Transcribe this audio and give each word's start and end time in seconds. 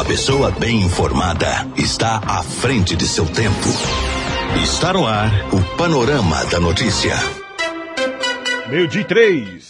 A 0.00 0.04
pessoa 0.04 0.50
bem 0.50 0.80
informada 0.80 1.68
está 1.76 2.22
à 2.26 2.42
frente 2.42 2.96
de 2.96 3.06
seu 3.06 3.26
tempo. 3.26 3.68
Está 4.62 4.94
no 4.94 5.06
ar 5.06 5.30
o 5.52 5.76
Panorama 5.76 6.42
da 6.46 6.58
Notícia. 6.58 7.14
Meio 8.70 8.88
de 8.88 9.04
três. 9.04 9.68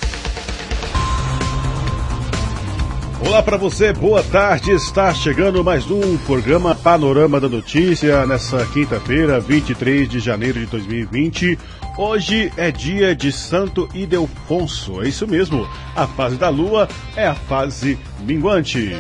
Olá 3.27 3.43
para 3.43 3.57
você, 3.57 3.93
boa 3.93 4.23
tarde. 4.23 4.71
Está 4.71 5.13
chegando 5.13 5.65
mais 5.65 5.91
um 5.91 6.17
programa 6.19 6.77
Panorama 6.77 7.41
da 7.41 7.49
Notícia 7.49 8.25
nessa 8.25 8.65
quinta-feira, 8.67 9.41
23 9.41 10.09
de 10.09 10.21
janeiro 10.21 10.61
de 10.61 10.67
2020. 10.67 11.59
Hoje 11.99 12.53
é 12.57 12.71
dia 12.71 13.17
de 13.17 13.33
Santo 13.33 13.89
Ildefonso. 13.93 15.03
É 15.03 15.09
isso 15.09 15.27
mesmo. 15.27 15.69
A 15.97 16.07
fase 16.07 16.37
da 16.37 16.49
lua 16.49 16.89
é 17.17 17.27
a 17.27 17.35
fase 17.35 17.99
minguante. 18.21 18.95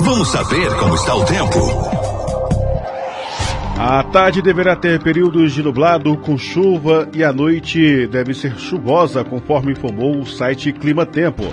Vamos 0.00 0.28
saber 0.28 0.74
como 0.76 0.94
está 0.94 1.14
o 1.14 1.24
tempo. 1.24 1.58
A 3.80 4.02
tarde 4.02 4.42
deverá 4.42 4.74
ter 4.74 5.00
períodos 5.00 5.52
de 5.52 5.62
nublado 5.62 6.16
com 6.16 6.36
chuva 6.36 7.08
e 7.14 7.22
a 7.22 7.32
noite 7.32 8.08
deve 8.08 8.34
ser 8.34 8.58
chuvosa, 8.58 9.22
conforme 9.22 9.72
informou 9.72 10.18
o 10.18 10.26
site 10.26 10.72
Clima 10.72 11.06
Tempo. 11.06 11.44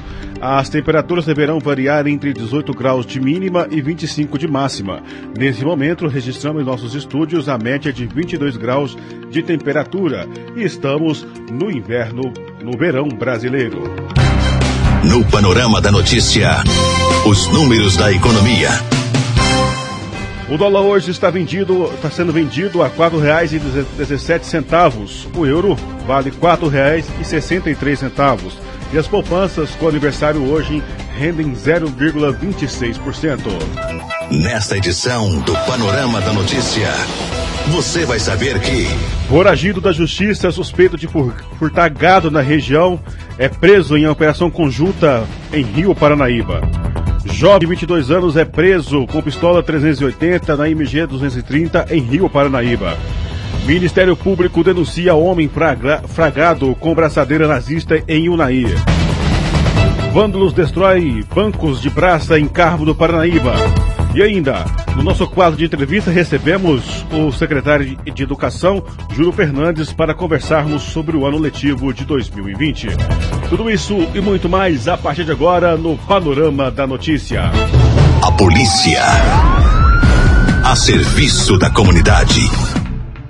As 0.42 0.68
temperaturas 0.68 1.26
deverão 1.26 1.60
variar 1.60 2.08
entre 2.08 2.34
18 2.34 2.74
graus 2.74 3.06
de 3.06 3.20
mínima 3.20 3.68
e 3.70 3.80
25 3.80 4.40
de 4.40 4.48
máxima. 4.48 5.04
Nesse 5.38 5.64
momento, 5.64 6.08
registramos 6.08 6.64
em 6.64 6.66
nossos 6.66 6.96
estúdios 6.96 7.48
a 7.48 7.60
média 7.60 7.94
de 7.94 8.08
22 8.08 8.58
graus 8.58 8.98
de 9.30 9.44
temperatura 9.44 10.28
e 10.56 10.64
estamos 10.64 11.28
no 11.52 11.70
inverno, 11.70 12.34
no 12.64 12.76
verão 12.76 13.08
brasileiro. 13.08 13.84
No 15.08 15.24
Panorama 15.26 15.80
da 15.80 15.92
Notícia, 15.92 16.64
os 17.26 17.48
números 17.48 17.96
da 17.96 18.12
economia. 18.12 18.70
O 20.50 20.58
dólar 20.58 20.82
hoje 20.82 21.12
está 21.12 21.30
vendido, 21.30 21.86
está 21.94 22.10
sendo 22.10 22.34
vendido 22.34 22.82
a 22.82 22.88
R$ 22.88 22.94
4,17. 22.98 25.28
O 25.36 25.46
euro 25.46 25.78
vale 26.08 26.32
R$ 26.32 26.38
4,63. 26.38 28.52
E 28.94 28.98
as 28.98 29.08
poupanças 29.08 29.70
com 29.72 29.88
aniversário 29.88 30.44
hoje 30.44 30.84
rendem 31.18 31.54
0,26%. 31.54 33.40
Nesta 34.32 34.78
edição 34.78 35.40
do 35.42 35.54
Panorama 35.66 36.20
da 36.20 36.34
Notícia, 36.34 36.90
você 37.68 38.06
vai 38.06 38.20
saber 38.20 38.60
que. 38.60 38.88
Foragido 39.30 39.80
da 39.82 39.92
Justiça, 39.92 40.52
suspeito 40.52 40.98
de 40.98 41.08
furtar 41.58 41.90
gado 41.90 42.30
na 42.30 42.42
região, 42.42 43.00
é 43.38 43.50
preso 43.50 43.98
em 43.98 44.08
operação 44.08 44.50
conjunta 44.50 45.28
em 45.52 45.64
Rio 45.64 45.94
Paranaíba. 45.94 46.62
Jovem 47.26 47.60
de 47.60 47.66
22 47.66 48.12
anos 48.12 48.38
é 48.38 48.46
preso 48.46 49.06
com 49.08 49.22
pistola 49.22 49.62
380 49.62 50.56
na 50.56 50.70
MG 50.70 51.08
230 51.08 51.88
em 51.92 52.00
Rio 52.00 52.30
Paranaíba. 52.30 52.98
Ministério 53.66 54.16
Público 54.16 54.64
denuncia 54.64 55.16
homem 55.16 55.50
fragado 56.08 56.76
com 56.76 56.94
braçadeira 56.94 57.48
nazista 57.48 58.02
em 58.08 58.30
Unaí. 58.30 58.66
Vândalos 60.14 60.54
destrói 60.54 61.26
bancos 61.34 61.82
de 61.82 61.90
praça 61.90 62.40
em 62.40 62.48
Carmo 62.48 62.86
do 62.86 62.96
Paranaíba. 62.96 63.54
E 64.16 64.24
ainda, 64.24 64.64
no 64.96 65.04
nosso 65.04 65.28
quadro 65.28 65.58
de 65.58 65.66
entrevista, 65.66 66.10
recebemos 66.10 67.06
o 67.12 67.34
secretário 67.34 67.98
de 67.98 68.24
Educação, 68.24 68.82
Júlio 69.14 69.34
Fernandes, 69.34 69.92
para 69.92 70.14
conversarmos 70.14 70.84
sobre 70.84 71.18
o 71.18 71.26
ano 71.26 71.38
letivo 71.38 71.94
de 71.94 72.06
2020. 72.06 72.88
Tudo 73.50 73.70
isso 73.70 74.08
e 74.16 74.22
muito 74.22 74.48
mais 74.48 74.88
a 74.88 74.96
partir 74.96 75.26
de 75.26 75.34
agora 75.34 75.76
no 75.76 75.98
Panorama 75.98 76.72
da 76.72 76.88
Notícia. 76.88 77.52
A 78.26 78.32
polícia. 78.32 79.04
A 80.64 80.74
serviço 80.78 81.60
da 81.60 81.70
comunidade. 81.70 82.40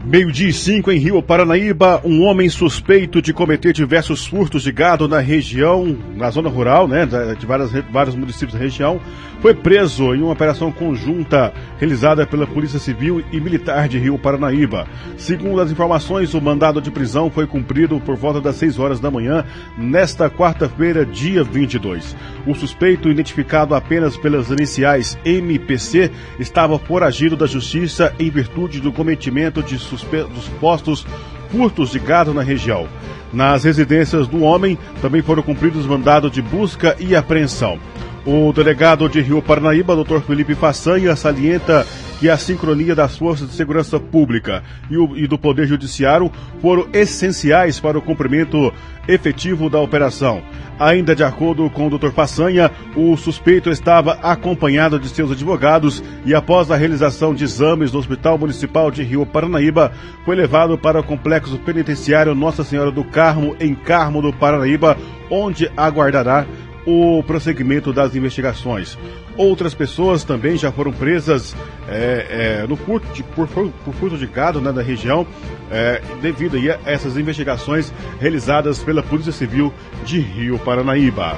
Meio-dia 0.05 0.49
e 0.49 0.53
cinco 0.53 0.92
em 0.92 0.99
Rio 0.99 1.20
Paranaíba, 1.20 1.99
um 2.05 2.23
homem 2.25 2.47
suspeito 2.47 3.23
de 3.23 3.33
cometer 3.33 3.73
diversos 3.73 4.27
furtos 4.27 4.61
de 4.61 4.71
gado 4.71 5.08
na 5.08 5.20
região, 5.20 5.98
na 6.15 6.30
zona 6.30 6.48
rural, 6.48 6.88
né, 6.88 7.08
de 7.38 7.43
várias, 7.43 7.71
vários 7.92 8.15
municípios 8.15 8.54
da 8.54 8.59
região, 8.59 9.02
foi 9.45 9.54
preso 9.54 10.16
em 10.16 10.23
uma 10.23 10.32
operação 10.32 10.72
conjunta 10.72 11.54
realizada 11.78 12.26
pela 12.26 12.48
Polícia 12.48 12.80
Civil 12.80 13.23
e 13.32 13.39
Militar 13.39 13.88
de 13.88 14.00
Rio 14.00 14.17
Paranaíba. 14.17 14.88
Segundo 15.17 15.61
as 15.61 15.70
informações, 15.70 16.33
o 16.33 16.42
mandado 16.42 16.82
de 16.82 16.89
prisão 16.89 17.30
foi 17.30 17.45
cumprido 17.45 18.00
por 18.00 18.16
volta 18.16 18.42
das 18.42 18.56
6 18.56 18.80
horas 18.80 19.00
da 19.00 19.11
manhã, 19.11 19.45
nesta 19.78 20.32
quarta-feira, 20.32 21.06
dia 21.06 21.44
22. 21.44 22.16
O 22.48 22.56
suspeito, 22.56 23.08
identificado 23.08 23.76
apenas 23.76 24.17
pelas 24.17 24.50
iniciais 24.50 25.16
MPC, 25.23 26.10
estava 26.39 26.80
foragido 26.80 27.36
da 27.36 27.45
Justiça 27.45 28.12
em 28.17 28.32
virtude 28.32 28.82
do 28.82 28.92
cometimento 28.92 29.62
de 29.62 29.77
suspeitos 29.77 30.50
postos 30.60 31.06
furtos 31.52 31.92
de 31.92 32.00
gado 32.00 32.33
na 32.33 32.42
região. 32.42 32.88
Nas 33.32 33.64
residências 33.64 34.27
do 34.27 34.42
homem 34.42 34.76
também 35.04 35.22
foram 35.22 35.44
cumpridos 35.44 35.86
mandados 35.86 36.32
de 36.32 36.42
busca 36.42 36.95
e 37.00 37.16
apreensão. 37.16 37.80
O 38.25 38.52
delegado 38.52 39.08
de 39.08 39.21
Rio 39.21 39.39
Parnaíba, 39.39 39.95
Dr. 39.95 40.19
Felipe 40.25 40.55
Façanha, 40.55 41.15
salienta 41.15 41.86
que 42.19 42.27
a 42.27 42.36
sincronia 42.36 42.95
das 42.95 43.15
forças 43.15 43.47
de 43.47 43.53
segurança 43.53 43.99
pública 43.99 44.63
e, 44.89 44.97
o, 44.97 45.15
e, 45.15 45.27
do 45.27 45.37
Poder 45.37 45.67
Judiciário 45.67 46.31
foram 46.59 46.87
essenciais 46.91 47.80
para 47.80 47.99
o 47.99 48.02
cumprimento 48.02 48.73
efetivo 49.08 49.69
da 49.69 49.80
operação. 49.80 50.41
Ainda 50.80 51.15
de 51.15 51.23
acordo 51.23 51.69
com 51.69 51.85
o 51.85 51.99
Dr. 51.99 52.09
Façanha, 52.09 52.71
o 52.95 53.15
suspeito 53.15 53.69
estava 53.69 54.14
acompanhado 54.14 54.99
de 54.99 55.08
seus 55.08 55.31
advogados 55.31 56.03
e, 56.25 56.33
após 56.33 56.71
a 56.71 56.75
realização 56.75 57.31
de 57.35 57.43
exames 57.43 57.91
no 57.91 57.99
Hospital 57.99 58.39
Municipal 58.39 58.89
de 58.89 59.03
Rio 59.03 59.23
Paranaíba, 59.23 59.91
foi 60.25 60.35
levado 60.35 60.80
para 60.80 60.99
o 60.99 61.03
complexo 61.03 61.59
penitenciário 61.59 62.33
Nossa 62.33 62.64
Senhora 62.64 62.89
do 62.89 63.03
Carmo, 63.03 63.55
em 63.59 63.75
Carmo 63.75 64.19
do 64.19 64.33
Paranaíba, 64.33 64.97
onde 65.30 65.71
aguardará 65.77 66.47
o 66.85 67.23
prosseguimento 67.23 67.91
das 67.91 68.15
investigações. 68.15 68.97
Outras 69.35 69.73
pessoas 69.73 70.23
também 70.23 70.57
já 70.57 70.71
foram 70.71 70.91
presas 70.91 71.55
é, 71.87 72.61
é, 72.63 72.67
no 72.67 72.75
furto 72.75 73.07
de, 73.13 73.23
por, 73.23 73.47
por, 73.47 73.71
furto 73.99 74.17
de 74.17 74.27
gado 74.27 74.61
né, 74.61 74.71
na 74.71 74.81
região, 74.81 75.25
é, 75.71 76.01
devido 76.21 76.57
a 76.57 76.89
essas 76.89 77.17
investigações 77.17 77.91
realizadas 78.19 78.79
pela 78.79 79.01
Polícia 79.01 79.31
Civil 79.31 79.73
de 80.05 80.19
Rio 80.19 80.59
Paranaíba. 80.59 81.37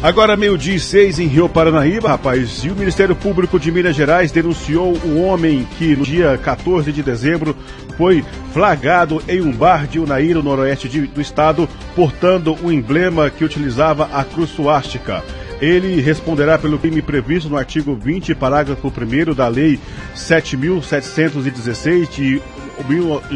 Agora, 0.00 0.36
meio-dia 0.36 0.76
e 0.76 0.80
seis 0.80 1.18
em 1.18 1.26
Rio 1.26 1.48
Paranaíba, 1.48 2.10
rapaz, 2.10 2.62
e 2.62 2.70
o 2.70 2.76
Ministério 2.76 3.16
Público 3.16 3.58
de 3.58 3.72
Minas 3.72 3.96
Gerais 3.96 4.30
denunciou 4.30 4.96
um 5.04 5.24
homem 5.24 5.66
que 5.76 5.96
no 5.96 6.04
dia 6.04 6.38
14 6.38 6.92
de 6.92 7.02
dezembro 7.02 7.56
foi 7.96 8.24
flagrado 8.52 9.20
em 9.26 9.40
um 9.40 9.50
bar 9.50 9.88
de 9.88 9.98
Unaí, 9.98 10.32
no 10.32 10.40
noroeste 10.40 10.88
de, 10.88 11.00
do 11.00 11.20
estado, 11.20 11.68
portando 11.96 12.56
um 12.62 12.70
emblema 12.70 13.28
que 13.28 13.44
utilizava 13.44 14.08
a 14.12 14.22
cruz 14.22 14.50
suástica. 14.50 15.24
Ele 15.60 16.00
responderá 16.00 16.56
pelo 16.56 16.78
crime 16.78 17.02
previsto 17.02 17.48
no 17.48 17.56
artigo 17.56 17.96
20, 17.96 18.36
parágrafo 18.36 18.86
1 18.86 19.34
da 19.34 19.48
Lei 19.48 19.80
7.716 20.14 22.08
de 22.08 22.40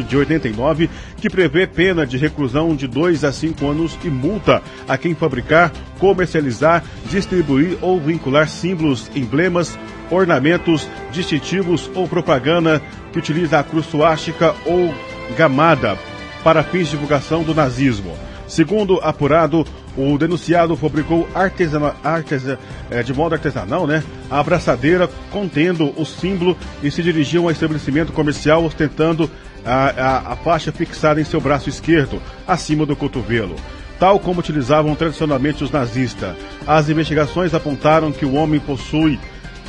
de 0.07 0.17
89, 0.17 0.89
que 1.17 1.29
prevê 1.29 1.67
pena 1.67 2.05
de 2.05 2.17
reclusão 2.17 2.75
de 2.75 2.87
2 2.87 3.23
a 3.23 3.31
5 3.31 3.67
anos 3.67 3.97
e 4.03 4.09
multa 4.09 4.61
a 4.87 4.97
quem 4.97 5.13
fabricar, 5.13 5.71
comercializar, 5.99 6.83
distribuir 7.09 7.77
ou 7.81 7.99
vincular 7.99 8.47
símbolos, 8.47 9.09
emblemas, 9.15 9.77
ornamentos, 10.09 10.87
distintivos 11.11 11.89
ou 11.95 12.07
propaganda 12.07 12.81
que 13.11 13.19
utiliza 13.19 13.59
a 13.59 13.63
cruz 13.63 13.85
suástica 13.85 14.53
ou 14.65 14.93
gamada 15.37 15.97
para 16.43 16.63
fins 16.63 16.85
de 16.85 16.91
divulgação 16.91 17.43
do 17.43 17.53
nazismo. 17.53 18.13
Segundo 18.47 18.99
apurado, 19.01 19.65
o 19.97 20.17
denunciado 20.17 20.75
fabricou 20.75 21.27
artesana, 21.33 21.95
artesa, 22.03 22.59
é, 22.89 23.03
de 23.03 23.13
modo 23.13 23.33
artesanal 23.33 23.85
né, 23.85 24.03
a 24.29 24.39
abraçadeira 24.39 25.09
contendo 25.31 25.93
o 25.95 26.05
símbolo 26.05 26.57
e 26.81 26.89
se 26.89 27.03
dirigia 27.03 27.39
a 27.39 27.43
um 27.43 27.51
estabelecimento 27.51 28.11
comercial 28.11 28.63
ostentando 28.63 29.29
a, 29.65 29.89
a, 29.89 30.33
a 30.33 30.35
faixa 30.35 30.71
fixada 30.71 31.21
em 31.21 31.23
seu 31.23 31.39
braço 31.39 31.69
esquerdo, 31.69 32.21
acima 32.47 32.85
do 32.85 32.95
cotovelo 32.95 33.55
tal 33.99 34.19
como 34.19 34.41
utilizavam 34.41 34.95
tradicionalmente 34.95 35.63
os 35.63 35.71
nazistas. 35.71 36.35
As 36.67 36.89
investigações 36.89 37.53
apontaram 37.53 38.11
que 38.11 38.25
o 38.25 38.33
homem 38.33 38.59
possui 38.59 39.17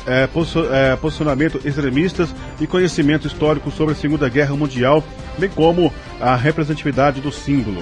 é, 0.05 0.27
é, 0.71 0.95
posicionamento 0.97 1.61
extremistas 1.65 2.35
e 2.59 2.67
conhecimento 2.67 3.27
histórico 3.27 3.71
sobre 3.71 3.93
a 3.93 3.97
Segunda 3.97 4.27
Guerra 4.27 4.55
Mundial, 4.55 5.03
bem 5.37 5.49
como 5.49 5.91
a 6.19 6.35
representatividade 6.35 7.21
do 7.21 7.31
símbolo. 7.31 7.81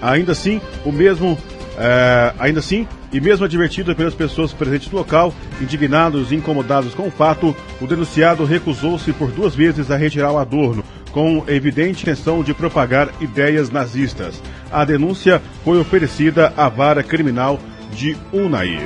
Ainda 0.00 0.32
assim, 0.32 0.60
o 0.84 0.92
mesmo 0.92 1.36
é, 1.78 2.34
ainda 2.38 2.58
assim, 2.58 2.86
e 3.12 3.20
mesmo 3.20 3.44
advertido 3.44 3.94
pelas 3.94 4.14
pessoas 4.14 4.52
presentes 4.52 4.90
no 4.90 4.98
local, 4.98 5.32
indignados 5.60 6.32
e 6.32 6.34
incomodados 6.34 6.92
com 6.92 7.06
o 7.06 7.10
fato, 7.10 7.54
o 7.80 7.86
denunciado 7.86 8.44
recusou-se 8.44 9.12
por 9.12 9.30
duas 9.30 9.54
vezes 9.54 9.90
a 9.90 9.96
retirar 9.96 10.32
o 10.32 10.38
adorno, 10.38 10.84
com 11.12 11.44
evidente 11.46 12.02
intenção 12.02 12.42
de 12.42 12.52
propagar 12.52 13.08
ideias 13.20 13.70
nazistas. 13.70 14.42
A 14.72 14.84
denúncia 14.84 15.40
foi 15.64 15.78
oferecida 15.78 16.52
à 16.56 16.68
vara 16.68 17.02
criminal 17.02 17.60
de 17.92 18.16
Unai. 18.32 18.78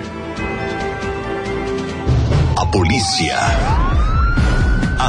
A 2.56 2.66
polícia 2.66 4.01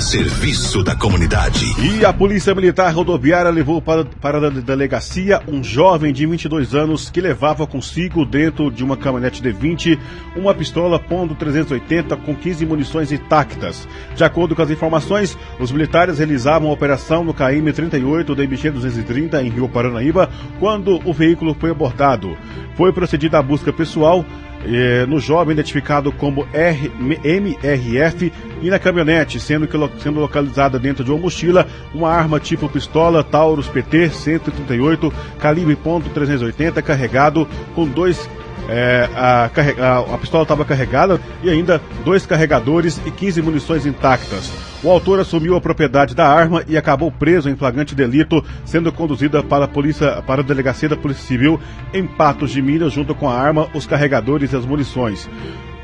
serviço 0.04 0.84
da 0.84 0.96
comunidade. 0.96 1.66
E 1.82 2.06
a 2.06 2.12
Polícia 2.12 2.54
Militar 2.54 2.94
Rodoviária 2.94 3.50
levou 3.50 3.82
para, 3.82 4.04
para 4.04 4.48
a 4.48 4.50
delegacia 4.50 5.42
um 5.48 5.64
jovem 5.64 6.12
de 6.12 6.26
22 6.26 6.76
anos 6.76 7.10
que 7.10 7.22
levava 7.22 7.66
consigo, 7.66 8.26
dentro 8.26 8.70
de 8.70 8.84
uma 8.84 8.98
caminhonete 8.98 9.42
D20, 9.42 9.98
uma 10.36 10.54
pistola 10.54 11.00
Pondo 11.00 11.34
380 11.36 12.18
com 12.18 12.36
15 12.36 12.66
munições 12.66 13.14
intactas. 13.14 13.88
De 14.14 14.26
acordo 14.26 14.56
com 14.56 14.62
as 14.62 14.70
informações, 14.70 15.38
os 15.58 15.72
militares 15.72 16.18
realizavam 16.18 16.68
uma 16.68 16.74
operação 16.74 17.24
no 17.24 17.34
KM-38 17.34 18.36
da 18.36 18.44
MG 18.44 18.72
230 18.72 19.42
em 19.42 19.50
Rio 19.50 19.70
Paranaíba 19.70 20.30
quando 20.60 21.00
o 21.08 21.14
veículo 21.14 21.56
foi 21.58 21.72
abordado. 21.72 22.38
Foi 22.76 22.92
procedida 22.92 23.40
a 23.40 23.42
busca 23.42 23.72
pessoal 23.72 24.26
eh, 24.66 25.06
no 25.08 25.20
jovem 25.20 25.54
identificado 25.54 26.12
como 26.12 26.48
R, 26.54 26.92
MRF 27.24 28.32
e 28.62 28.70
na 28.70 28.80
caminhonete, 28.80 29.40
sendo, 29.40 29.68
que, 29.68 29.78
sendo 30.02 30.20
localizada 30.20 30.80
dentro 30.80 31.04
de 31.04 31.12
uma 31.12 31.20
mochila 31.20 31.68
uma 31.94 32.10
arma 32.10 32.40
tipo 32.40 32.70
pistola 32.70 33.24
Taurus 33.24 33.68
PT 33.68 34.10
138 34.10 35.14
calibre 35.40 35.76
.380 35.76 36.82
carregado 36.82 37.48
com 37.76 37.86
dois 37.86 38.30
é, 38.70 39.10
a, 39.14 39.46
a, 39.46 40.16
a, 40.16 40.18
pistola 40.18 40.44
estava 40.44 40.64
carregada 40.64 41.20
e 41.44 41.50
ainda 41.50 41.82
dois 42.06 42.26
carregadores 42.26 43.00
e 43.06 43.12
15 43.12 43.42
munições 43.42 43.86
intactas. 43.86 44.73
O 44.84 44.92
autor 44.92 45.18
assumiu 45.22 45.56
a 45.56 45.62
propriedade 45.62 46.14
da 46.14 46.28
arma 46.28 46.62
e 46.68 46.76
acabou 46.76 47.10
preso 47.10 47.50
em 47.50 47.56
flagrante 47.56 47.96
delito, 47.96 48.44
sendo 48.66 48.92
conduzida 48.92 49.42
para 49.42 49.64
a, 49.64 49.68
polícia, 49.68 50.22
para 50.28 50.42
a 50.42 50.44
delegacia 50.44 50.90
da 50.90 50.98
Polícia 50.98 51.26
Civil 51.26 51.58
em 51.94 52.06
Patos 52.06 52.52
de 52.52 52.62
Minas, 52.62 52.92
junto 52.92 53.16
com 53.16 53.30
a 53.30 53.34
arma, 53.34 53.70
os 53.74 53.86
carregadores 53.86 54.52
e 54.52 54.58
as 54.58 54.66
munições. 54.66 55.30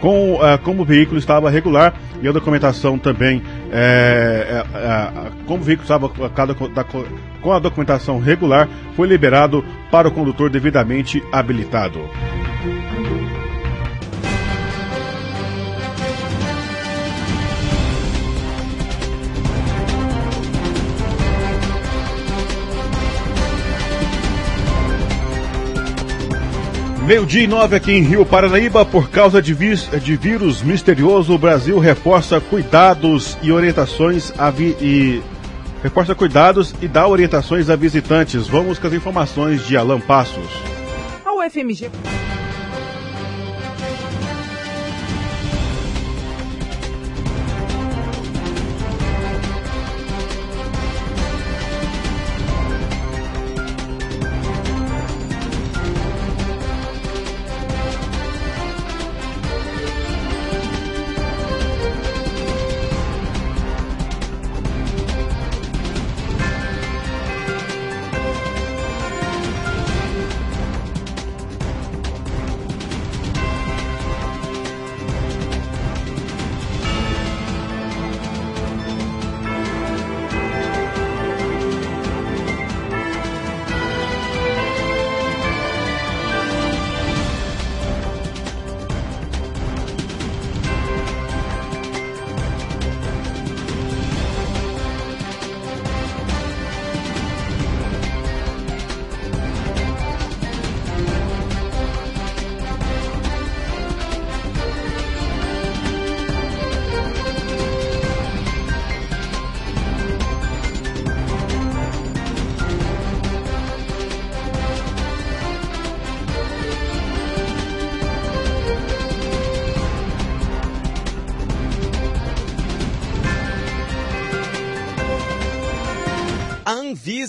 Com, 0.01 0.33
uh, 0.33 0.57
como 0.63 0.81
o 0.81 0.85
veículo 0.85 1.17
estava 1.17 1.49
regular 1.49 1.93
e 2.21 2.27
a 2.27 2.31
documentação 2.31 2.97
também, 2.97 3.41
é, 3.71 4.63
é, 4.73 4.77
é, 4.77 5.31
como 5.45 5.61
o 5.61 5.65
veículo 5.65 5.83
estava 5.83 6.09
com 7.41 7.51
a 7.53 7.59
documentação 7.59 8.19
regular, 8.19 8.67
foi 8.95 9.07
liberado 9.07 9.63
para 9.89 10.09
o 10.09 10.11
condutor 10.11 10.49
devidamente 10.49 11.23
habilitado. 11.31 11.99
Meio-dia 27.09 27.41
e 27.41 27.47
nove 27.47 27.75
aqui 27.75 27.91
em 27.91 28.03
Rio 28.03 28.23
Paranaíba, 28.23 28.85
por 28.85 29.09
causa 29.09 29.41
de, 29.41 29.55
de, 29.55 30.15
vírus 30.15 30.61
misterioso, 30.61 31.33
o 31.33 31.39
Brasil 31.39 31.79
reforça 31.79 32.39
cuidados 32.39 33.35
e 33.41 33.51
orientações 33.51 34.31
a 34.37 34.51
vi 34.51 34.77
e 34.79 35.23
reforça 35.81 36.13
cuidados 36.13 36.75
e 36.79 36.87
dá 36.87 37.07
orientações 37.07 37.67
a 37.67 37.75
visitantes. 37.75 38.47
Vamos 38.47 38.77
com 38.77 38.85
as 38.85 38.93
informações 38.93 39.65
de 39.65 39.75
Alan 39.75 39.99
Passos. 39.99 40.45
A 41.25 41.33
UFMG 41.33 41.89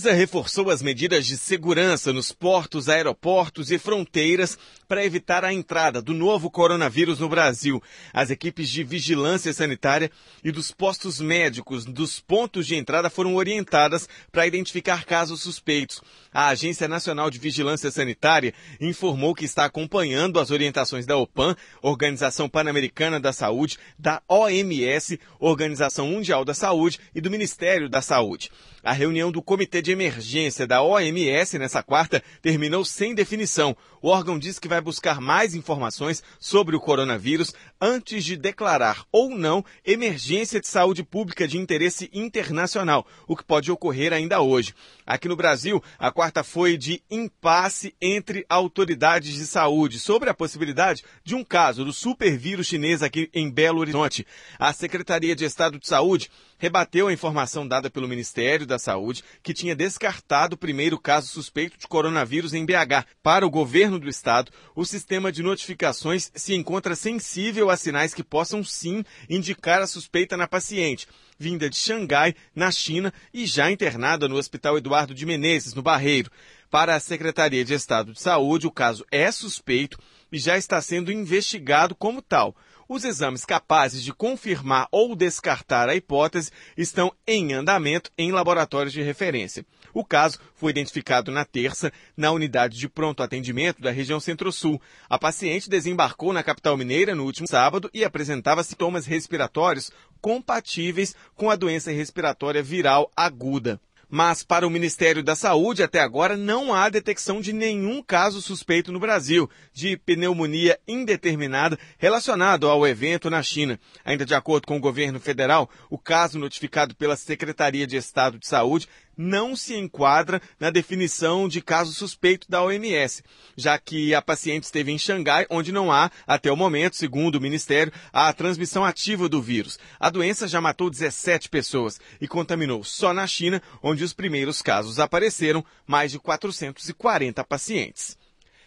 Anvisa 0.00 0.12
reforçou 0.12 0.70
as 0.70 0.80
medidas 0.80 1.26
de 1.26 1.36
segurança 1.36 2.10
nos 2.10 2.32
portos, 2.32 2.88
aeroportos 2.88 3.70
e 3.70 3.78
fronteiras 3.78 4.56
para 4.90 5.04
evitar 5.04 5.44
a 5.44 5.52
entrada 5.52 6.02
do 6.02 6.12
novo 6.12 6.50
coronavírus 6.50 7.20
no 7.20 7.28
Brasil. 7.28 7.80
As 8.12 8.28
equipes 8.28 8.68
de 8.68 8.82
vigilância 8.82 9.52
sanitária 9.52 10.10
e 10.42 10.50
dos 10.50 10.72
postos 10.72 11.20
médicos 11.20 11.84
dos 11.84 12.18
pontos 12.18 12.66
de 12.66 12.74
entrada 12.74 13.08
foram 13.08 13.36
orientadas 13.36 14.08
para 14.32 14.48
identificar 14.48 15.04
casos 15.04 15.42
suspeitos. 15.42 16.02
A 16.34 16.48
Agência 16.48 16.88
Nacional 16.88 17.30
de 17.30 17.38
Vigilância 17.38 17.88
Sanitária 17.88 18.52
informou 18.80 19.32
que 19.32 19.44
está 19.44 19.64
acompanhando 19.64 20.40
as 20.40 20.50
orientações 20.50 21.06
da 21.06 21.16
OPAN, 21.16 21.54
Organização 21.82 22.48
Pan-Americana 22.48 23.20
da 23.20 23.32
Saúde, 23.32 23.78
da 23.96 24.20
OMS, 24.28 25.20
Organização 25.38 26.08
Mundial 26.08 26.44
da 26.44 26.54
Saúde 26.54 26.98
e 27.14 27.20
do 27.20 27.30
Ministério 27.30 27.88
da 27.88 28.02
Saúde. 28.02 28.50
A 28.82 28.92
reunião 28.92 29.30
do 29.30 29.42
Comitê 29.42 29.82
de 29.82 29.92
Emergência 29.92 30.66
da 30.66 30.82
OMS 30.82 31.58
nessa 31.58 31.82
quarta 31.82 32.22
terminou 32.40 32.84
sem 32.84 33.14
definição. 33.14 33.76
O 34.00 34.08
órgão 34.08 34.38
diz 34.38 34.58
que 34.58 34.68
vai 34.68 34.79
buscar 34.80 35.20
mais 35.20 35.54
informações 35.54 36.22
sobre 36.38 36.76
o 36.76 36.80
coronavírus 36.80 37.52
antes 37.80 38.24
de 38.24 38.36
declarar 38.36 39.04
ou 39.10 39.30
não 39.30 39.64
emergência 39.84 40.60
de 40.60 40.66
saúde 40.66 41.02
pública 41.02 41.48
de 41.48 41.58
interesse 41.58 42.10
internacional, 42.12 43.06
o 43.26 43.36
que 43.36 43.44
pode 43.44 43.70
ocorrer 43.70 44.12
ainda 44.12 44.40
hoje. 44.40 44.74
Aqui 45.06 45.28
no 45.28 45.36
Brasil, 45.36 45.82
a 45.98 46.10
quarta 46.10 46.44
foi 46.44 46.76
de 46.76 47.02
impasse 47.10 47.94
entre 48.00 48.44
autoridades 48.48 49.34
de 49.34 49.46
saúde 49.46 49.98
sobre 49.98 50.30
a 50.30 50.34
possibilidade 50.34 51.04
de 51.24 51.34
um 51.34 51.44
caso 51.44 51.84
do 51.84 51.92
supervírus 51.92 52.66
chinês 52.66 53.02
aqui 53.02 53.30
em 53.34 53.50
Belo 53.50 53.80
Horizonte. 53.80 54.26
A 54.58 54.72
Secretaria 54.72 55.34
de 55.34 55.44
Estado 55.44 55.78
de 55.78 55.86
Saúde 55.86 56.30
rebateu 56.60 57.08
a 57.08 57.12
informação 57.12 57.66
dada 57.66 57.90
pelo 57.90 58.06
Ministério 58.06 58.66
da 58.66 58.78
Saúde, 58.78 59.24
que 59.42 59.54
tinha 59.54 59.74
descartado 59.74 60.54
o 60.54 60.58
primeiro 60.58 61.00
caso 61.00 61.26
suspeito 61.26 61.78
de 61.78 61.88
coronavírus 61.88 62.52
em 62.52 62.64
BH. 62.64 63.06
Para 63.22 63.46
o 63.46 63.50
governo 63.50 63.98
do 63.98 64.08
estado, 64.08 64.52
o 64.76 64.84
sistema 64.84 65.32
de 65.32 65.42
notificações 65.42 66.30
se 66.34 66.54
encontra 66.54 66.94
sensível 66.94 67.70
a 67.70 67.76
sinais 67.76 68.12
que 68.12 68.22
possam 68.22 68.62
sim 68.62 69.02
indicar 69.28 69.80
a 69.80 69.86
suspeita 69.86 70.36
na 70.36 70.46
paciente 70.46 71.08
vinda 71.40 71.70
de 71.70 71.76
Xangai, 71.76 72.34
na 72.54 72.70
China, 72.70 73.10
e 73.32 73.46
já 73.46 73.70
internada 73.70 74.28
no 74.28 74.36
Hospital 74.36 74.76
Eduardo 74.76 75.14
de 75.14 75.24
Menezes, 75.24 75.72
no 75.72 75.80
Barreiro. 75.80 76.30
Para 76.70 76.94
a 76.94 77.00
Secretaria 77.00 77.64
de 77.64 77.72
Estado 77.72 78.12
de 78.12 78.20
Saúde, 78.20 78.66
o 78.66 78.70
caso 78.70 79.06
é 79.10 79.32
suspeito 79.32 79.98
e 80.30 80.38
já 80.38 80.58
está 80.58 80.80
sendo 80.82 81.10
investigado 81.10 81.94
como 81.94 82.20
tal. 82.20 82.54
Os 82.92 83.04
exames 83.04 83.44
capazes 83.44 84.02
de 84.02 84.12
confirmar 84.12 84.88
ou 84.90 85.14
descartar 85.14 85.88
a 85.88 85.94
hipótese 85.94 86.50
estão 86.76 87.12
em 87.24 87.52
andamento 87.52 88.10
em 88.18 88.32
laboratórios 88.32 88.92
de 88.92 89.00
referência. 89.00 89.64
O 89.94 90.04
caso 90.04 90.40
foi 90.56 90.72
identificado 90.72 91.30
na 91.30 91.44
terça 91.44 91.92
na 92.16 92.32
unidade 92.32 92.76
de 92.76 92.88
pronto 92.88 93.22
atendimento 93.22 93.80
da 93.80 93.92
região 93.92 94.18
Centro-Sul. 94.18 94.82
A 95.08 95.16
paciente 95.20 95.70
desembarcou 95.70 96.32
na 96.32 96.42
capital 96.42 96.76
mineira 96.76 97.14
no 97.14 97.26
último 97.26 97.46
sábado 97.46 97.88
e 97.94 98.02
apresentava 98.02 98.64
sintomas 98.64 99.06
respiratórios 99.06 99.92
compatíveis 100.20 101.14
com 101.36 101.48
a 101.48 101.54
doença 101.54 101.92
respiratória 101.92 102.60
viral 102.60 103.08
aguda. 103.14 103.80
Mas 104.10 104.42
para 104.42 104.66
o 104.66 104.70
Ministério 104.70 105.22
da 105.22 105.36
Saúde, 105.36 105.82
até 105.82 106.00
agora, 106.00 106.36
não 106.36 106.74
há 106.74 106.88
detecção 106.88 107.40
de 107.40 107.52
nenhum 107.52 108.02
caso 108.02 108.42
suspeito 108.42 108.90
no 108.90 108.98
Brasil 108.98 109.48
de 109.72 109.96
pneumonia 109.96 110.78
indeterminada 110.88 111.78
relacionado 111.96 112.68
ao 112.68 112.86
evento 112.86 113.30
na 113.30 113.42
China. 113.42 113.78
Ainda 114.04 114.26
de 114.26 114.34
acordo 114.34 114.66
com 114.66 114.76
o 114.76 114.80
governo 114.80 115.20
federal, 115.20 115.70
o 115.88 115.96
caso 115.96 116.38
notificado 116.38 116.94
pela 116.96 117.16
Secretaria 117.16 117.86
de 117.86 117.96
Estado 117.96 118.38
de 118.38 118.46
Saúde 118.46 118.88
não 119.20 119.54
se 119.54 119.76
enquadra 119.76 120.40
na 120.58 120.70
definição 120.70 121.46
de 121.46 121.60
caso 121.60 121.92
suspeito 121.92 122.46
da 122.48 122.62
OMS, 122.62 123.22
já 123.54 123.78
que 123.78 124.14
a 124.14 124.22
paciente 124.22 124.64
esteve 124.64 124.90
em 124.90 124.98
Xangai, 124.98 125.46
onde 125.50 125.70
não 125.70 125.92
há, 125.92 126.10
até 126.26 126.50
o 126.50 126.56
momento, 126.56 126.96
segundo 126.96 127.34
o 127.34 127.40
Ministério, 127.40 127.92
a 128.10 128.32
transmissão 128.32 128.82
ativa 128.82 129.28
do 129.28 129.42
vírus. 129.42 129.78
A 129.98 130.08
doença 130.08 130.48
já 130.48 130.58
matou 130.58 130.88
17 130.88 131.50
pessoas 131.50 132.00
e 132.18 132.26
contaminou 132.26 132.82
só 132.82 133.12
na 133.12 133.26
China, 133.26 133.60
onde 133.82 134.02
os 134.02 134.14
primeiros 134.14 134.62
casos 134.62 134.98
apareceram, 134.98 135.62
mais 135.86 136.10
de 136.10 136.18
440 136.18 137.44
pacientes. 137.44 138.16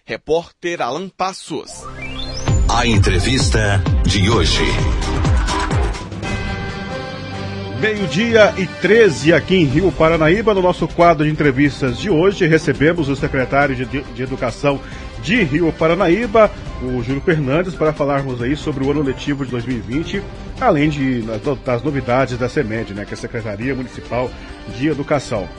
Repórter 0.05 0.81
Alan 0.81 1.09
Passos. 1.09 1.71
A 2.69 2.85
entrevista 2.85 3.81
de 4.05 4.29
hoje. 4.29 4.63
Meio-dia 7.83 8.53
e 8.57 8.65
13 8.65 9.33
aqui 9.33 9.57
em 9.57 9.65
Rio 9.65 9.91
Paranaíba. 9.91 10.53
No 10.53 10.61
nosso 10.61 10.87
quadro 10.87 11.25
de 11.25 11.29
entrevistas 11.29 11.97
de 11.97 12.09
hoje, 12.09 12.47
recebemos 12.47 13.09
o 13.09 13.15
secretário 13.17 13.75
de, 13.75 13.83
de 13.85 14.23
Educação 14.23 14.79
de 15.21 15.43
Rio 15.43 15.69
Paranaíba, 15.73 16.49
o 16.81 17.03
Júlio 17.03 17.19
Fernandes, 17.19 17.75
para 17.75 17.91
falarmos 17.91 18.41
aí 18.41 18.55
sobre 18.55 18.85
o 18.85 18.91
ano 18.91 19.01
letivo 19.01 19.43
de 19.43 19.51
2020, 19.51 20.23
além 20.61 20.87
de, 20.87 21.23
das 21.65 21.83
novidades 21.83 22.37
da 22.37 22.47
CEMED, 22.47 22.93
né, 22.93 23.03
que 23.03 23.11
é 23.11 23.15
a 23.15 23.17
Secretaria 23.17 23.75
Municipal 23.75 24.31
de 24.77 24.87
Educação. 24.87 25.49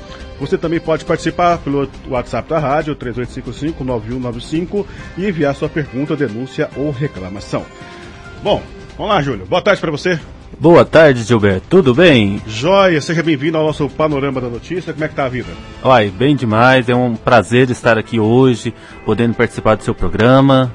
Você 0.40 0.57
também 0.57 0.81
pode 0.81 1.04
participar 1.04 1.59
pelo 1.59 1.90
WhatsApp 2.09 2.49
da 2.49 2.59
rádio, 2.59 2.97
3855-9195, 2.97 4.87
e 5.19 5.26
enviar 5.26 5.54
sua 5.54 5.69
pergunta, 5.69 6.16
denúncia 6.16 6.71
ou 6.75 6.90
reclamação. 6.90 7.66
Bom, 8.43 8.62
vamos 8.97 9.12
lá, 9.12 9.21
Júlio. 9.21 9.45
Boa 9.45 9.61
tarde 9.61 9.78
para 9.78 9.90
você. 9.90 10.19
Boa 10.59 10.85
tarde, 10.85 11.23
Gilberto. 11.23 11.67
Tudo 11.69 11.95
bem? 11.95 12.41
Joia, 12.47 13.01
seja 13.01 13.23
bem-vindo 13.23 13.59
ao 13.59 13.65
nosso 13.65 13.89
Panorama 13.89 14.41
da 14.41 14.49
Notícia. 14.49 14.93
Como 14.93 15.05
é 15.05 15.09
que 15.09 15.15
tá 15.15 15.25
a 15.25 15.29
vida? 15.29 15.49
Olha, 15.83 16.11
bem 16.11 16.37
demais. 16.37 16.89
É 16.89 16.95
um 16.95 17.17
prazer 17.17 17.71
estar 17.71 17.99
aqui 17.99 18.19
hoje, 18.21 18.73
podendo 19.05 19.35
participar 19.35 19.77
do 19.77 19.83
seu 19.83 19.95
programa. 19.95 20.73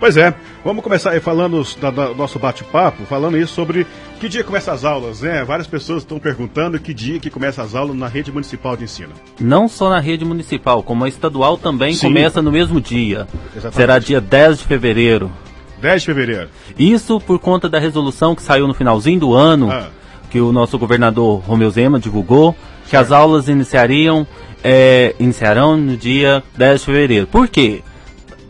Pois 0.00 0.16
é, 0.16 0.32
vamos 0.64 0.84
começar 0.84 1.10
aí 1.10 1.20
falando 1.20 1.60
do 1.60 2.14
nosso 2.14 2.38
bate-papo, 2.38 3.04
falando 3.04 3.36
isso 3.36 3.52
sobre 3.52 3.84
que 4.20 4.28
dia 4.28 4.44
começa 4.44 4.72
as 4.72 4.84
aulas, 4.84 5.22
né? 5.22 5.44
Várias 5.44 5.66
pessoas 5.66 6.02
estão 6.02 6.20
perguntando 6.20 6.78
que 6.78 6.94
dia 6.94 7.18
que 7.18 7.28
começa 7.28 7.62
as 7.62 7.74
aulas 7.74 7.96
na 7.96 8.06
rede 8.06 8.30
municipal 8.30 8.76
de 8.76 8.84
ensino. 8.84 9.10
Não 9.40 9.66
só 9.66 9.90
na 9.90 9.98
rede 9.98 10.24
municipal, 10.24 10.84
como 10.84 11.04
a 11.04 11.08
estadual 11.08 11.58
também 11.58 11.94
Sim. 11.94 12.08
começa 12.08 12.40
no 12.40 12.52
mesmo 12.52 12.80
dia. 12.80 13.26
Exatamente. 13.50 13.74
Será 13.74 13.98
dia 13.98 14.20
10 14.20 14.58
de 14.58 14.64
fevereiro. 14.64 15.32
10 15.80 16.02
de 16.02 16.06
fevereiro. 16.06 16.48
Isso 16.78 17.20
por 17.20 17.38
conta 17.38 17.68
da 17.68 17.78
resolução 17.78 18.34
que 18.34 18.42
saiu 18.42 18.66
no 18.66 18.74
finalzinho 18.74 19.20
do 19.20 19.34
ano, 19.34 19.70
Ah. 19.70 19.88
que 20.30 20.40
o 20.40 20.52
nosso 20.52 20.78
governador 20.78 21.40
Romeu 21.46 21.70
Zema 21.70 21.98
divulgou, 21.98 22.54
que 22.88 22.96
as 22.96 23.10
aulas 23.12 23.48
iniciariam, 23.48 24.26
é, 24.62 25.14
iniciarão 25.18 25.76
no 25.76 25.96
dia 25.96 26.42
10 26.56 26.80
de 26.80 26.86
fevereiro. 26.86 27.26
Por 27.26 27.48
quê? 27.48 27.82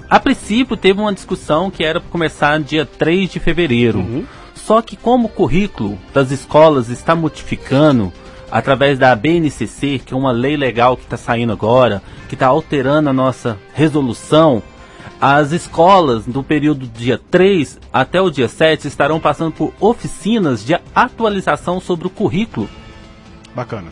A 0.09 0.19
princípio 0.19 0.77
teve 0.77 1.01
uma 1.01 1.13
discussão 1.13 1.71
que 1.71 1.85
era 1.85 2.01
para 2.01 2.11
começar 2.11 2.59
dia 2.61 2.87
3 2.87 3.31
de 3.31 3.39
fevereiro. 3.39 3.99
Uhum. 3.99 4.25
Só 4.55 4.81
que 4.83 4.97
como 4.97 5.27
o 5.27 5.31
currículo 5.31 5.99
das 6.13 6.31
escolas 6.31 6.89
está 6.89 7.15
modificando 7.15 8.13
através 8.51 8.99
da 8.99 9.15
BNCC, 9.15 10.01
que 10.05 10.15
é 10.15 10.17
uma 10.17 10.33
lei 10.33 10.57
legal 10.57 10.97
que 10.97 11.05
está 11.05 11.17
saindo 11.19 11.53
agora, 11.53 12.03
que 12.29 12.35
está 12.35 12.47
alterando 12.47 13.11
a 13.11 13.13
nossa 13.13 13.59
resolução, 13.75 14.63
as 15.21 15.53
escolas 15.53 16.27
do 16.27 16.43
período 16.43 16.87
do 16.87 16.99
dia 16.99 17.21
3 17.31 17.79
até 17.93 18.21
o 18.21 18.31
dia 18.31 18.49
7 18.49 18.87
estarão 18.87 19.19
passando 19.19 19.53
por 19.53 19.73
oficinas 19.81 20.65
de 20.65 20.79
atualização 20.95 21.81
sobre 21.81 22.07
o 22.07 22.11
currículo. 22.11 22.69
Bacana. 23.55 23.89